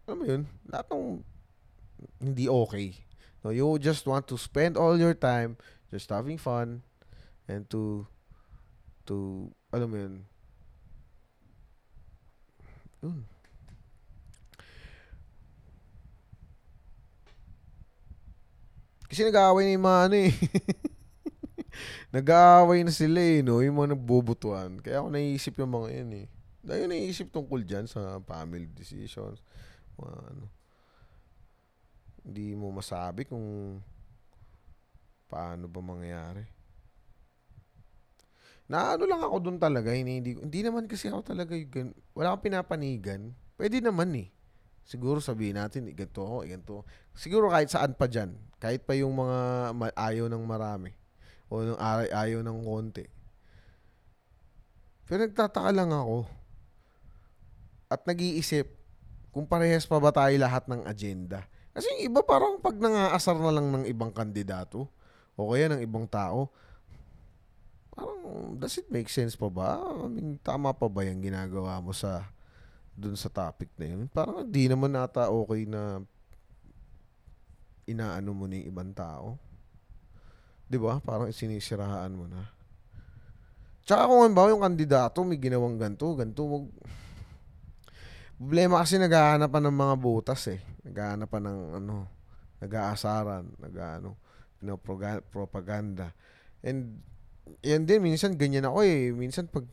[0.08, 1.06] alam mo yun, lahat ng
[2.21, 2.93] hindi okay.
[3.45, 5.58] No, you just want to spend all your time
[5.93, 6.82] just having fun
[7.45, 8.06] and to
[9.06, 10.15] to alam mo yun.
[13.06, 13.19] Yun.
[19.06, 20.34] Kasi nag-aaway na yung mga ano eh.
[22.15, 23.60] nag-aaway na sila eh, no?
[23.60, 24.80] Yung mga nagbubutuan.
[24.80, 26.28] Kaya ako naisip yung mga yan eh.
[26.63, 29.43] Dahil naisip tungkol dyan sa family decisions.
[29.99, 30.45] Mga ano.
[32.25, 33.78] Hindi mo masabi kung
[35.30, 36.47] paano ba mangyayari.
[38.65, 42.34] Na ano lang ako doon talaga, hindi, hindi, hindi naman kasi ako talaga, yung, wala
[42.34, 43.36] akong pinapanigan.
[43.54, 44.34] Pwede naman eh.
[44.86, 46.82] Siguro sabihin natin, eh, ganito ako, eh, ganito.
[47.13, 48.34] Siguro kahit saan pa dyan.
[48.58, 49.38] Kahit pa yung mga
[49.93, 50.97] ayaw ng marami.
[51.56, 51.80] O ng
[52.12, 53.08] ayaw ng konti.
[55.08, 56.28] Pero nagtataka lang ako.
[57.88, 58.68] At nag-iisip,
[59.32, 61.48] kung parehas pa ba tayo lahat ng agenda.
[61.72, 64.91] Kasi yung iba parang pag nangaasar na lang ng ibang kandidato,
[65.36, 66.50] o kaya ng ibang tao,
[67.91, 69.80] parang does it make sense pa ba?
[69.80, 72.28] I mean, tama pa ba yung ginagawa mo sa
[72.96, 74.08] dun sa topic na yun.
[74.08, 76.00] Parang di naman nata okay na
[77.86, 79.36] inaano mo ng ibang tao.
[80.67, 81.01] 'Di ba?
[81.01, 82.49] Parang sinisiraan mo na.
[83.86, 86.65] Tsaka kung ba yung kandidato may ginawang ganto, ganto wag
[88.36, 90.60] Problema kasi naghahanap ng mga butas eh.
[90.84, 92.04] Naghahanap ng ano,
[92.60, 94.19] nag-aasaran, nag-ano,
[95.32, 96.12] propaganda.
[96.60, 96.99] And
[97.63, 99.15] yan din, minsan ganyan ako eh.
[99.15, 99.63] Minsan pag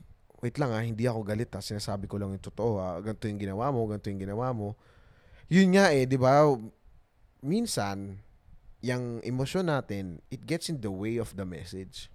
[0.43, 3.43] wait lang ah, hindi ako galit ah, sinasabi ko lang yung totoo ah, ganito yung
[3.43, 4.79] ginawa mo, ganito yung ginawa mo.
[5.51, 6.47] Yun nga eh, di ba,
[7.43, 8.23] minsan,
[8.83, 12.11] yung emosyon natin, it gets in the way of the message.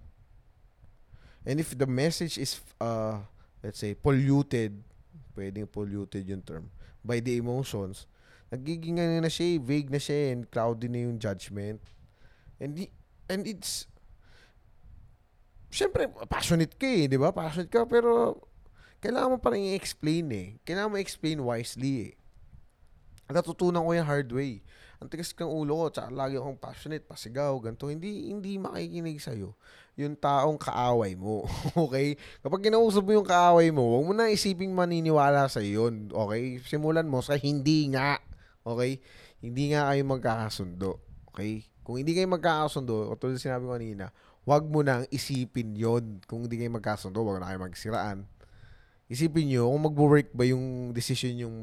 [1.48, 3.24] And if the message is, uh,
[3.64, 4.84] let's say, polluted,
[5.32, 6.68] pwedeng polluted yung term,
[7.00, 8.04] by the emotions,
[8.52, 11.80] nagiging ano na siya, vague na siya, and cloudy na yung judgment.
[12.60, 12.76] And,
[13.32, 13.88] and it's,
[15.72, 17.32] syempre, passionate ka eh, di ba?
[17.32, 18.44] Passionate ka, pero
[19.00, 20.48] kailangan mo pa rin i-explain eh.
[20.68, 22.14] Kailangan mo i-explain wisely eh.
[23.32, 24.60] Natutunan ko yung hard way.
[24.98, 27.86] Ang tigas kang ulo ko, tsaka lagi akong passionate, pasigaw, ganito.
[27.86, 29.54] Hindi, hindi makikinig sa'yo
[29.98, 31.46] yung taong kaaway mo.
[31.86, 32.14] okay?
[32.42, 36.10] Kapag kinausap mo yung kaaway mo, huwag mo na isiping maniniwala sa yun.
[36.10, 36.62] Okay?
[36.62, 38.22] Simulan mo sa hindi nga.
[38.62, 39.02] Okay?
[39.42, 40.90] Hindi nga kayo magkakasundo.
[41.34, 41.66] Okay?
[41.82, 44.06] Kung hindi kayo magkakasundo, katulad sinabi ko kanina,
[44.46, 48.18] wag mo nang isipin yon kung hindi kayo magkasundo, wag na kayo magsiraan.
[49.10, 51.56] Isipin nyo kung mag-work ba yung decision yung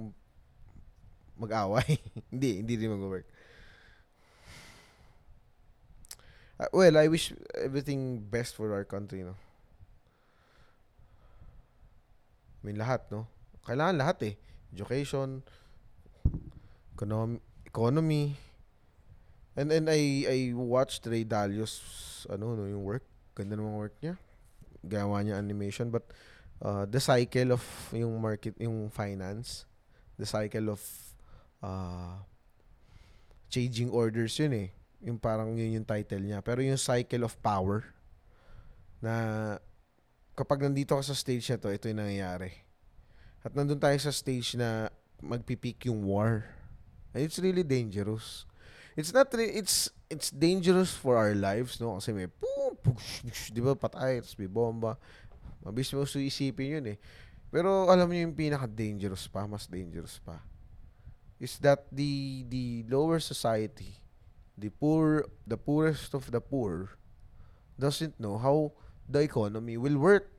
[1.37, 1.99] mag-away.
[2.31, 3.27] hindi, hindi rin mag-work.
[6.55, 9.35] Uh, well, I wish everything best for our country, no?
[12.59, 13.27] I mean, lahat, no?
[13.67, 14.35] Kailangan lahat eh.
[14.71, 15.43] Education,
[16.95, 18.39] economy, economy
[19.55, 21.79] And then I I watched Ray Dalio's
[22.27, 23.07] ano no yung work.
[23.31, 24.19] Ganda ng work niya.
[24.83, 26.11] Gawa niya animation but
[26.59, 27.63] uh, the cycle of
[27.95, 29.63] yung market yung finance,
[30.19, 30.83] the cycle of
[31.65, 32.21] uh,
[33.49, 34.69] changing orders yun eh.
[35.01, 36.45] Yung parang yun yung title niya.
[36.45, 37.81] Pero yung cycle of power
[39.01, 39.57] na
[40.37, 42.53] kapag nandito ka sa stage na to, ito yung nangyayari.
[43.41, 44.93] At nandun tayo sa stage na
[45.25, 46.45] magpipik yung war.
[47.17, 48.45] And it's really dangerous
[48.95, 53.51] it's not re- it's it's dangerous for our lives no kasi may boom, push, push,
[53.51, 54.95] di ba patay tapos may bomba
[55.59, 56.97] mabilis mo so isipin yun eh
[57.55, 60.43] Pero alam niyo yung pinaka-dangerous pa, mas dangerous pa,
[61.39, 63.99] is that the the lower society,
[64.57, 66.95] the poor, the poorest of the poor,
[67.79, 68.71] doesn't know how
[69.09, 70.31] the economy will work.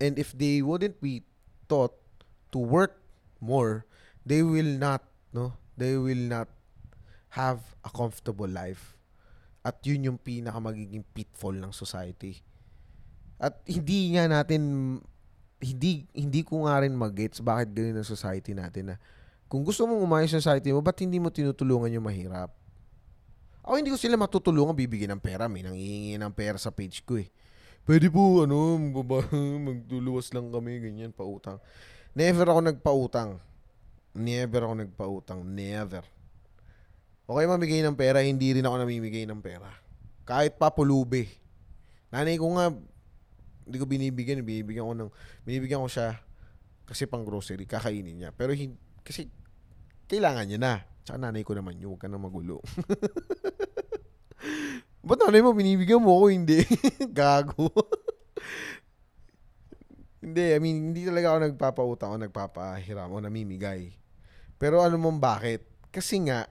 [0.00, 1.24] And if they wouldn't be
[1.68, 1.96] taught
[2.52, 3.00] to work
[3.40, 3.86] more,
[4.24, 5.56] they will not, no?
[5.76, 6.48] They will not
[7.32, 8.96] have a comfortable life.
[9.64, 12.44] At yun yung pinaka magiging pitfall ng society.
[13.40, 14.62] At hindi nga natin
[15.56, 18.96] hindi hindi ko nga rin mag-gets bakit ganun ang society natin na
[19.46, 22.50] kung gusto mong umayos yung society mo, ba't hindi mo tinutulungan yung mahirap?
[23.66, 25.50] Ako hindi ko sila matutulungan bibigyan ng pera.
[25.50, 27.30] May nanghihingi ng pera sa page ko eh.
[27.86, 29.26] Pwede po, ano, magbaba,
[29.70, 31.62] magtuluwas lang kami, ganyan, pautang.
[32.14, 33.30] Never ako nagpautang.
[34.14, 35.40] Never ako nagpautang.
[35.46, 36.02] Never.
[37.26, 39.66] Okay mamigay ng pera, hindi rin ako namimigay ng pera.
[40.22, 41.26] Kahit pa pulubi.
[42.14, 42.70] Nanay ko nga,
[43.66, 45.10] hindi ko binibigyan, binibigyan ko ng,
[45.42, 46.22] binibigyan ko siya
[46.86, 48.30] kasi pang grocery, kakainin niya.
[48.30, 49.30] Pero hindi, kasi
[50.10, 50.74] kailangan niya na.
[51.06, 52.58] Tsaka nanay ko naman yun, huwag ka na magulo.
[55.06, 56.66] Ba't nanay mo, binibigyan mo ako, hindi?
[57.14, 57.70] Gago.
[60.26, 63.94] hindi, I mean, hindi talaga ako nagpapautang o nagpapahiram o namimigay.
[64.58, 65.62] Pero ano mong bakit?
[65.94, 66.50] Kasi nga,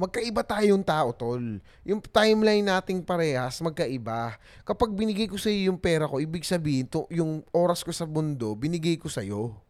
[0.00, 1.60] magkaiba tayong tao, tol.
[1.84, 4.40] Yung timeline nating parehas, magkaiba.
[4.64, 8.08] Kapag binigay ko sa iyo yung pera ko, ibig sabihin, to, yung oras ko sa
[8.08, 9.60] mundo, binigay ko sa iyo.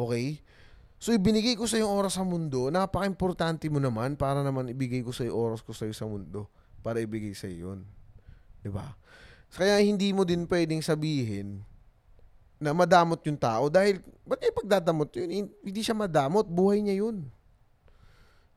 [0.00, 0.40] Okay?
[1.00, 5.16] So, ibinigay ko sa yung oras sa mundo, napaka-importante mo naman para naman ibigay ko
[5.16, 6.44] sa iyo oras ko sa iyo sa mundo
[6.84, 7.88] para ibigay sa iyo yun.
[8.60, 8.92] 'Di ba?
[9.50, 11.64] Kaya hindi mo din pwedeng sabihin
[12.60, 15.48] na madamot yung tao dahil ba't niya pagdadamot yun?
[15.64, 17.24] Hindi siya madamot, buhay niya yun.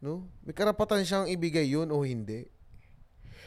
[0.04, 0.28] No?
[0.44, 2.44] May karapatan siyang ibigay yun o hindi.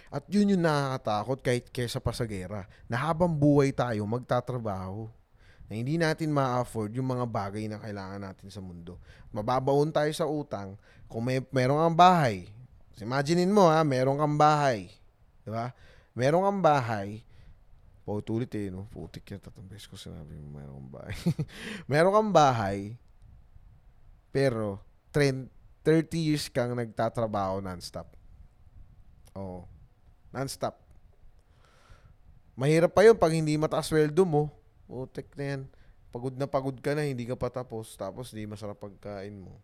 [0.09, 2.64] At yun yung nakakatakot kahit kesa pa sa gera.
[2.88, 5.12] Na habang buhay tayo, magtatrabaho.
[5.66, 8.96] Na hindi natin ma-afford yung mga bagay na kailangan natin sa mundo.
[9.35, 10.79] Mababaon tayo sa utang.
[11.11, 12.46] Kung may meron kang bahay,
[12.96, 14.88] Imaginein mo ha, meron kang bahay.
[15.44, 15.76] Di ba?
[16.16, 17.20] Meron kang bahay.
[18.09, 18.88] Pautulit eh, no?
[18.88, 19.40] Putik yan.
[19.42, 21.16] Tatlong beses ko sinabi mo, meron kang bahay.
[21.90, 22.79] meron kang bahay,
[24.33, 24.81] pero
[25.12, 25.52] 30
[26.16, 28.09] years kang nagtatrabaho non-stop.
[29.37, 29.68] Oo.
[30.33, 30.81] Non-stop.
[32.57, 34.48] Mahirap pa yun pag hindi mataas sweldo mo.
[34.87, 35.62] Putik na yan.
[36.14, 37.99] Pagod na pagod ka na, hindi ka pa tapos.
[37.99, 39.61] Tapos hindi masarap pagkain mo.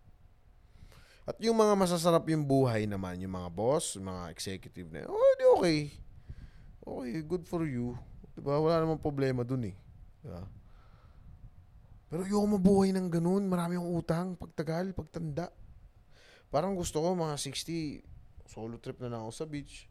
[1.22, 5.32] At yung mga masasarap yung buhay naman, yung mga boss, yung mga executive na, oh,
[5.38, 5.80] di okay.
[6.82, 7.94] Okay, good for you.
[8.34, 8.58] Diba?
[8.58, 9.76] Wala namang problema dun eh.
[10.18, 10.42] Diba?
[12.10, 15.48] Pero yung mabuhay ng ganun, marami yung utang, pagtagal, pagtanda.
[16.52, 18.04] Parang gusto ko mga 60,
[18.44, 19.88] solo trip na lang ako sa beach.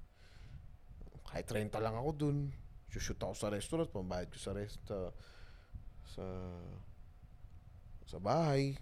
[1.25, 2.37] Kahit 30 lang ako dun.
[2.99, 5.13] Shoot ako sa restaurant, pambayad ko sa rest, uh,
[6.03, 6.25] sa
[8.03, 8.75] sa bahay.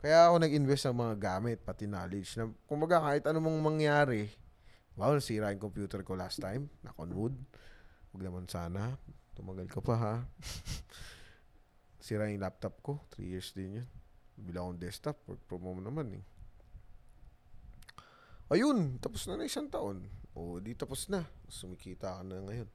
[0.00, 2.36] Kaya ako nag-invest ng mga gamit, pati knowledge.
[2.36, 4.32] Na, kumbaga, kahit anong mangyari,
[4.96, 7.36] wow, nasira yung computer ko last time, knock on wood.
[8.12, 8.96] Huwag naman sana.
[9.36, 10.14] Tumagal ka pa, ha?
[12.00, 12.92] Sira yung laptop ko.
[13.16, 13.88] 3 years din yun.
[14.40, 15.16] Bila akong desktop.
[15.28, 16.24] Work from home naman, eh.
[18.50, 20.04] Ayun, tapos na na isang taon.
[20.34, 21.26] O, di tapos na.
[21.50, 22.68] Sumikita ka na ngayon.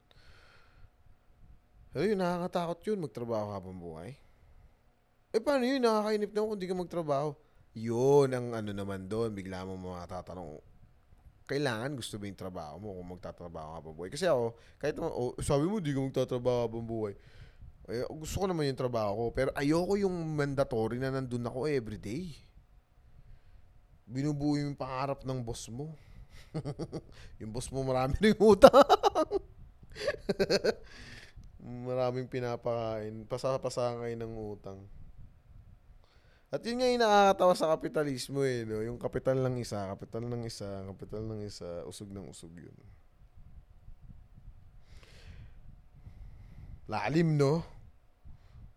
[1.96, 2.98] Ayun, nakakatakot yun.
[3.00, 4.12] Magtrabaho ka pang buhay.
[5.32, 5.80] Eh, paano yun?
[5.80, 7.30] Nakakainip naman kung di ka magtrabaho.
[7.76, 9.36] Yun ang ano naman doon.
[9.36, 10.60] Bigla mo matatanong,
[11.44, 14.10] kailangan gusto ba yung trabaho mo kung magtatrabaho pa buhay?
[14.10, 17.14] Kasi ako, kahit naman, oh, sabi mo di ka magtatrabaho pa buhay.
[17.86, 19.24] Eh, gusto ko naman yung trabaho ko.
[19.30, 22.34] Pero ayoko yung mandatory na nandun ako everyday.
[24.08, 25.94] Binubuo yung pangarap ng boss mo.
[27.40, 28.72] yung boss mo marami rin utang.
[31.88, 33.26] Maraming pinapakain.
[33.26, 34.78] Pasa-pasahan kayo ng utang.
[36.46, 38.78] At yun nga yung nakakatawa sa kapitalismo eh, no?
[38.80, 42.76] Yung kapital ng isa, kapital ng isa, kapital ng isa, usog ng usog yun.
[46.86, 47.66] Lalim, no?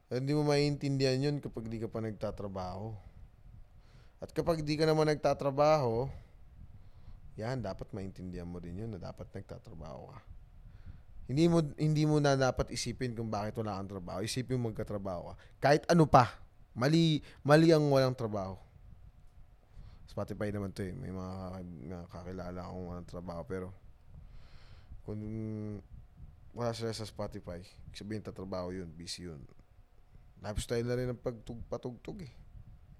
[0.09, 2.97] Hindi mo maiintindihan yun kapag di ka pa nagtatrabaho.
[4.17, 6.09] At kapag di ka naman nagtatrabaho,
[7.39, 10.19] yan, dapat maintindihan mo din yun na dapat nagtatrabaho ka.
[11.29, 14.19] Hindi mo hindi mo na dapat isipin kung bakit wala kang trabaho.
[14.25, 15.35] Isipin mo magkatrabaho ka.
[15.61, 18.55] Kahit ano pa Mali, mali ang walang trabaho.
[20.07, 20.95] Spotify naman to eh.
[20.95, 23.41] May mga, mga kakilala akong walang trabaho.
[23.43, 23.67] Pero,
[25.03, 25.19] kung
[26.55, 27.61] wala sila sa Spotify,
[27.91, 29.43] sabihin tatrabaho yun, busy yun.
[30.39, 32.33] Lifestyle na rin ang pagtug, patugtog eh.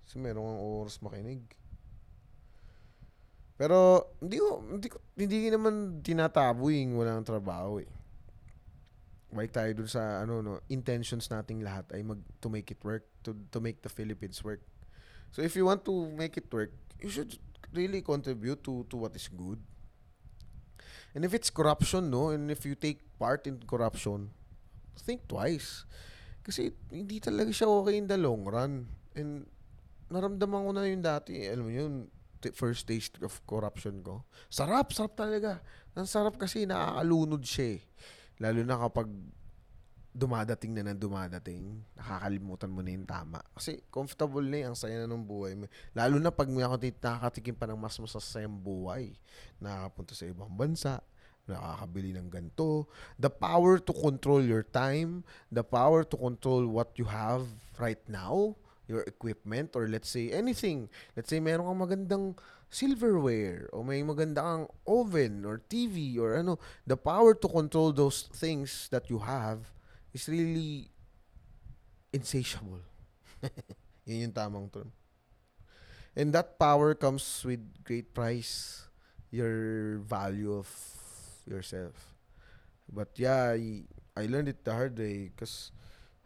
[0.04, 1.40] Kasi meron kang oras makinig.
[3.60, 7.92] Pero, hindi ko, hindi ko, hindi naman tinataboy yung walang trabaho eh.
[9.30, 13.06] balik tayo dun sa ano no, intentions nating lahat ay mag to make it work,
[13.22, 14.62] to to make the Philippines work.
[15.30, 17.38] So if you want to make it work, you should
[17.70, 19.62] really contribute to to what is good.
[21.14, 24.34] And if it's corruption, no, and if you take part in corruption,
[24.98, 25.86] think twice.
[26.42, 28.90] Kasi hindi talaga siya okay in the long run.
[29.14, 29.46] And
[30.10, 31.46] naramdaman ko na yun dati.
[31.46, 31.94] Alam mo yun,
[32.56, 34.24] first taste of corruption ko.
[34.48, 35.60] Sarap, sarap talaga.
[35.94, 37.82] Ang sarap kasi nakakalunod siya eh.
[38.40, 39.12] Lalo na kapag
[40.10, 43.40] dumadating na ng dumadating, nakakalimutan mo na yung tama.
[43.54, 45.70] Kasi comfortable na eh, ang saya na ng buhay mo.
[45.94, 49.14] Lalo na pag nakakatikim pa ng mas masasayang buhay.
[49.62, 51.00] Nakakapunta sa ibang bansa,
[51.46, 52.90] nakakabili ng ganito.
[53.22, 55.24] The power to control your time,
[55.54, 57.46] the power to control what you have
[57.78, 58.58] right now,
[58.90, 60.90] your equipment, or let's say anything.
[61.16, 62.26] Let's say meron kang magandang
[62.74, 66.58] silverware, o may maganda kang oven, or TV, or ano.
[66.90, 69.70] The power to control those things that you have
[70.14, 70.90] is really
[72.14, 72.82] insatiable.
[74.10, 74.90] Yun yung tamang term.
[76.16, 78.88] And that power comes with great price.
[79.32, 80.68] Your value of
[81.46, 81.94] yourself.
[82.92, 83.86] But yeah, I,
[84.18, 85.72] I learned it the hard way because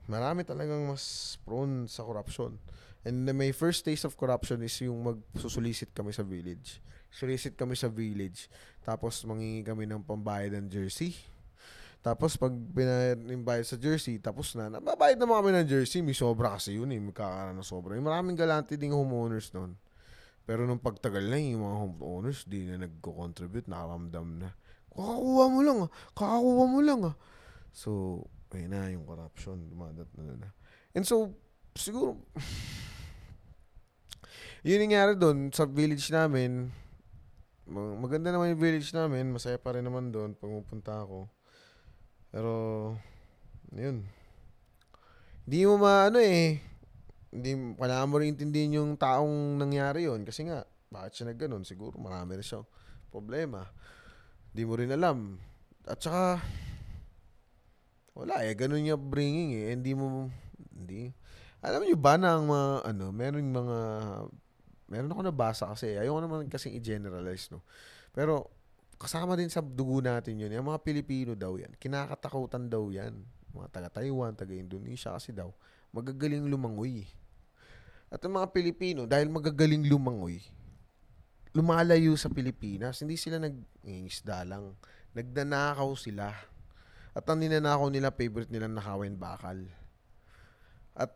[0.07, 2.59] marami talagang mas prone sa corruption.
[3.03, 6.79] And my first taste of corruption is yung magsusulisit kami sa village.
[7.11, 8.47] Sulisit kami sa village.
[8.87, 11.11] Tapos mangingi kami ng pambayad ng jersey.
[12.03, 16.03] Tapos pag pinimbayad sa jersey, tapos na, nababayad naman kami ng jersey.
[16.03, 16.99] May sobra kasi yun eh.
[16.99, 17.95] May kakaroon ng sobra.
[17.95, 19.75] Yung maraming galante ding homeowners noon.
[20.43, 24.51] Pero nung pagtagal na yung mga homeowners, di na nagko-contribute, nakaramdam na.
[24.91, 25.89] Kakakuha mo lang ah.
[26.11, 27.15] Kakakuha mo lang ah.
[27.71, 28.23] So,
[28.53, 29.57] ayun na yung corruption.
[29.69, 30.49] Dumadat na na.
[30.93, 31.33] And so,
[31.73, 32.21] siguro,
[34.67, 36.69] yun nangyari doon sa village namin.
[37.73, 39.33] Maganda naman yung village namin.
[39.33, 41.25] Masaya pa rin naman doon pag pupunta ako.
[42.29, 42.53] Pero,
[43.73, 44.05] yun.
[45.43, 46.61] Hindi mo maano eh.
[47.33, 50.61] Hindi, kailangan mo rin intindihin yung taong nangyari yon Kasi nga,
[50.93, 51.65] bakit siya nagganon?
[51.65, 52.69] Siguro marami rin siyang
[53.09, 53.65] problema.
[54.53, 55.41] Hindi mo rin alam.
[55.89, 56.37] At saka,
[58.13, 58.53] wala eh.
[58.53, 59.67] Ganun niya bringing eh.
[59.73, 60.29] Hindi mo,
[60.73, 61.13] hindi.
[61.63, 63.77] Alam niyo ba na ang mga, ano, meron mga
[64.93, 67.65] meron ako nabasa kasi, ayoko naman kasi i-generalize, no.
[68.13, 68.53] Pero,
[69.01, 70.53] kasama din sa dugo natin yun.
[70.53, 71.73] Yung mga Pilipino daw yan.
[71.81, 73.25] Kinakatakutan daw yan.
[73.57, 75.49] Mga taga-Taiwan, taga-Indonesia kasi daw,
[75.89, 77.09] magagaling lumangoy.
[78.13, 80.45] At ang mga Pilipino, dahil magagaling lumangoy,
[81.57, 83.01] lumalayo sa Pilipinas.
[83.01, 84.77] Hindi sila nag-isda lang.
[85.17, 86.33] Nagdanakaw sila.
[87.13, 89.61] At ang ninanakaw nila, favorite nila nakawin bakal.
[90.97, 91.13] At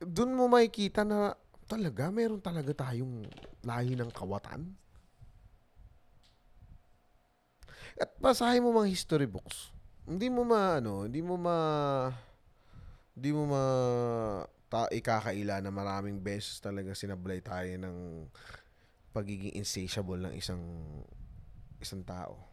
[0.00, 1.36] doon mo makikita na
[1.68, 3.28] talaga, meron talaga tayong
[3.60, 4.72] lahi ng kawatan.
[8.00, 9.68] At basahin mo mga history books.
[10.08, 11.56] Hindi mo ma, ano, hindi mo ma,
[13.12, 13.62] hindi mo ma,
[14.72, 18.24] ta, ikakaila na maraming beses talaga sinablay tayo ng
[19.12, 20.62] pagiging insatiable ng isang
[21.76, 22.47] isang tao.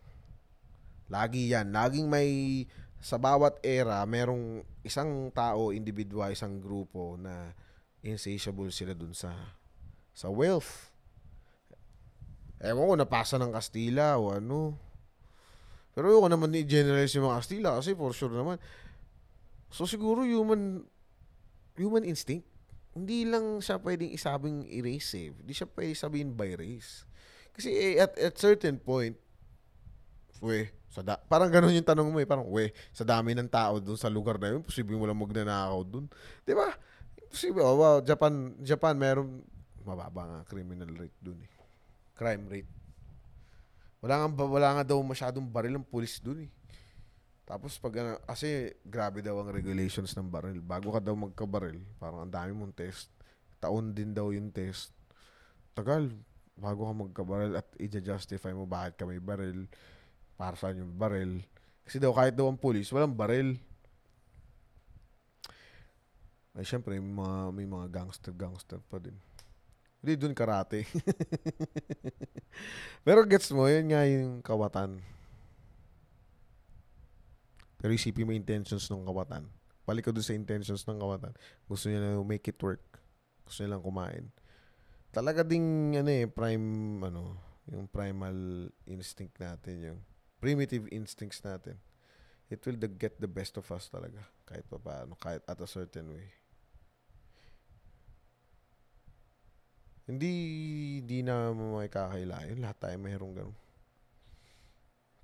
[1.10, 1.70] Lagi yan.
[1.70, 2.64] Laging may
[3.06, 7.54] sa bawat era, merong isang tao, individual, isang grupo na
[8.02, 9.30] insatiable sila dun sa
[10.10, 10.90] sa wealth.
[12.58, 14.80] Ewan ko, napasa ng Kastila o ano.
[15.94, 18.58] Pero ako naman i-generalize yung mga Kastila kasi for sure naman.
[19.70, 20.88] So siguro human
[21.78, 22.48] human instinct.
[22.96, 25.30] Hindi lang siya pwedeng isabing erase eh.
[25.36, 27.04] Hindi siya pwedeng sabihin by race.
[27.52, 29.20] Kasi eh, at, at certain point,
[30.40, 32.28] we, sa da- parang ganun yung tanong mo eh.
[32.28, 35.84] Parang, we, sa dami ng tao dun sa lugar na yun, posible mo lang magnanakaw
[35.84, 36.08] dun.
[36.48, 36.72] Di ba?
[37.28, 37.68] Posible.
[37.68, 39.44] Oh, wow, Japan, Japan, meron,
[39.84, 41.52] mababa nga criminal rate dun eh.
[42.16, 42.72] Crime rate.
[44.00, 46.52] Wala nga, wala nga daw masyadong baril ng pulis dun eh.
[47.46, 47.94] Tapos pag
[48.26, 50.58] kasi grabe daw ang regulations ng baril.
[50.64, 53.12] Bago ka daw magkabaril, parang ang dami mong test.
[53.62, 54.90] Taon din daw yung test.
[55.78, 56.10] Tagal.
[56.58, 59.70] Bago ka magkabaril at i-justify mo bakit ka may baril.
[60.36, 61.44] Para saan yung baril.
[61.88, 63.56] Kasi daw kahit daw ang pulis, walang baril.
[66.56, 69.16] Ay, syempre, may mga, may mga gangster-gangster pa din.
[70.00, 70.88] Hindi dun karate.
[73.06, 75.04] Pero gets mo, yun nga yung kawatan.
[77.76, 79.44] Pero isipin mo intentions ng kawatan.
[79.84, 81.36] Balik ka dun sa intentions ng kawatan.
[81.68, 82.82] Gusto niya na make it work.
[83.44, 84.26] Gusto niya lang kumain.
[85.12, 86.68] Talaga ding, ano eh, prime,
[87.04, 87.38] ano,
[87.70, 90.00] yung primal instinct natin, yung
[90.46, 91.82] primitive instincts natin.
[92.54, 94.22] It will the, get the best of us talaga.
[94.46, 96.30] Kahit pa paano, kahit at a certain way.
[100.06, 100.30] Hindi,
[101.02, 102.62] hindi na mo may kakailayan.
[102.62, 103.58] Lahat tayo mayroong ganun.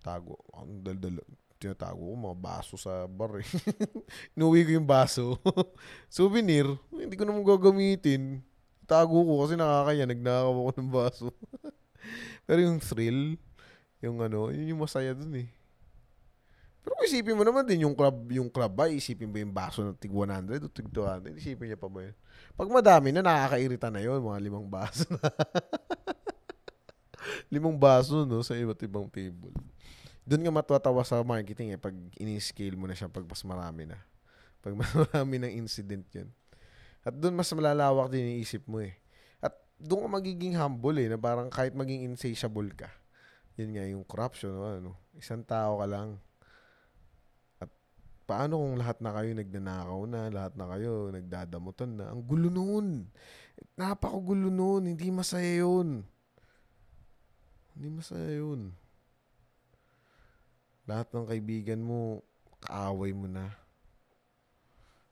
[0.01, 0.41] Tago.
[0.57, 1.21] Ang daldal.
[1.61, 3.45] tinatago ko mga baso sa bar eh.
[4.33, 5.37] Inuwi ko yung baso.
[6.09, 8.41] Souvenir, hindi ko naman gagamitin.
[8.89, 11.27] Tago ko kasi nakakaya, nagnakaw ako ng baso.
[12.49, 13.37] Pero yung thrill,
[14.01, 15.49] yung ano, yun yung masaya dun eh.
[16.81, 19.85] Pero kung isipin mo naman din yung club, yung club ba, isipin ba yung baso
[19.85, 21.37] ng tig 100 o tig 200?
[21.37, 22.15] Isipin niya pa ba yun?
[22.57, 25.21] Pag madami na, nakakairita na yun, mga limang baso na.
[27.53, 29.53] limang baso, no, sa iba't ibang table.
[30.25, 34.01] Doon nga matatawa sa marketing eh, pag ini-scale mo na siya pag mas marami na.
[34.65, 36.33] Pag mas marami ng incident yun.
[37.05, 38.97] At doon mas malalawak din yung isip mo eh.
[39.37, 42.89] At doon ka magiging humble eh, na parang kahit maging insatiable ka.
[43.61, 46.17] Yun nga, yung corruption, ano, isang tao ka lang.
[47.61, 47.69] At
[48.25, 52.09] paano kung lahat na kayo nagnanakaw na, lahat na kayo nagdadamutan na.
[52.09, 53.05] Ang gulo nun.
[53.77, 54.89] Napakagulo nun.
[54.89, 56.01] Hindi masaya yun.
[57.77, 58.73] Hindi masaya yun.
[60.89, 62.25] Lahat ng kaibigan mo,
[62.65, 63.53] kaaway mo na.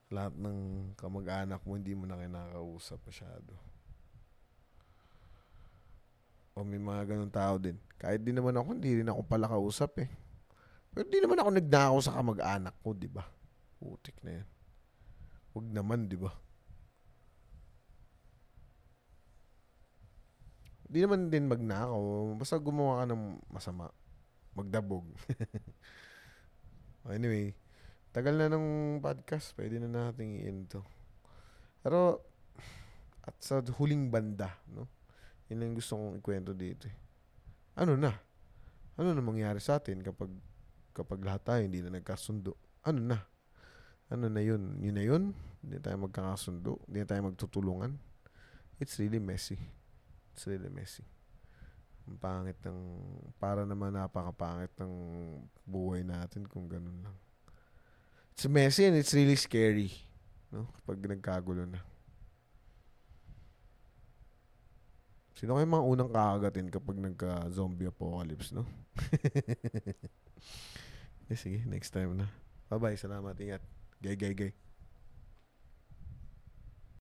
[0.10, 3.54] Lahat ng kamag-anak mo, hindi mo na kinakausap masyado.
[6.60, 7.80] O may mga ganun tao din.
[7.96, 10.12] Kahit di naman ako, hindi rin ako pala kausap eh.
[10.92, 13.24] Pero di naman ako nagnakaw sa kamag-anak ko, di ba?
[13.80, 14.48] Putik na yan.
[15.56, 16.36] Huwag naman, di ba?
[20.84, 22.36] Di naman din magnakaw.
[22.36, 23.88] Basta gumawa ka ng masama.
[24.52, 25.08] Magdabog.
[27.08, 27.56] anyway,
[28.12, 29.56] tagal na ng podcast.
[29.56, 30.84] Pwede na nating i-end to.
[31.80, 32.20] Pero,
[33.24, 34.99] at sa huling banda, no?
[35.50, 36.86] Yun lang gusto kong ikwento dito.
[36.86, 36.98] Eh.
[37.78, 38.14] Ano na?
[39.00, 40.30] Ano na mangyari sa atin kapag
[40.94, 42.54] kapag lahat tayo hindi na nagkasundo?
[42.86, 43.18] Ano na?
[44.10, 44.78] Ano na yun?
[44.82, 45.24] Yun na yun?
[45.62, 46.82] Hindi tayo magkakasundo?
[46.90, 47.98] Hindi tayo magtutulungan?
[48.82, 49.60] It's really messy.
[50.34, 51.06] It's really messy.
[52.10, 52.80] Ang pangit ng,
[53.38, 54.94] para naman napakapangit ng
[55.68, 57.18] buhay natin kung ganun lang.
[58.34, 59.94] It's messy and it's really scary.
[60.50, 60.66] No?
[60.82, 61.89] Kapag nagkagulo na.
[65.40, 68.68] Sino kayo mga unang kakagatin kapag nagka-zombie apocalypse, no?
[71.32, 72.28] eh, sige, next time na.
[72.68, 73.64] Bye-bye, salamat, ingat.
[74.04, 74.52] Gay, gay, gay.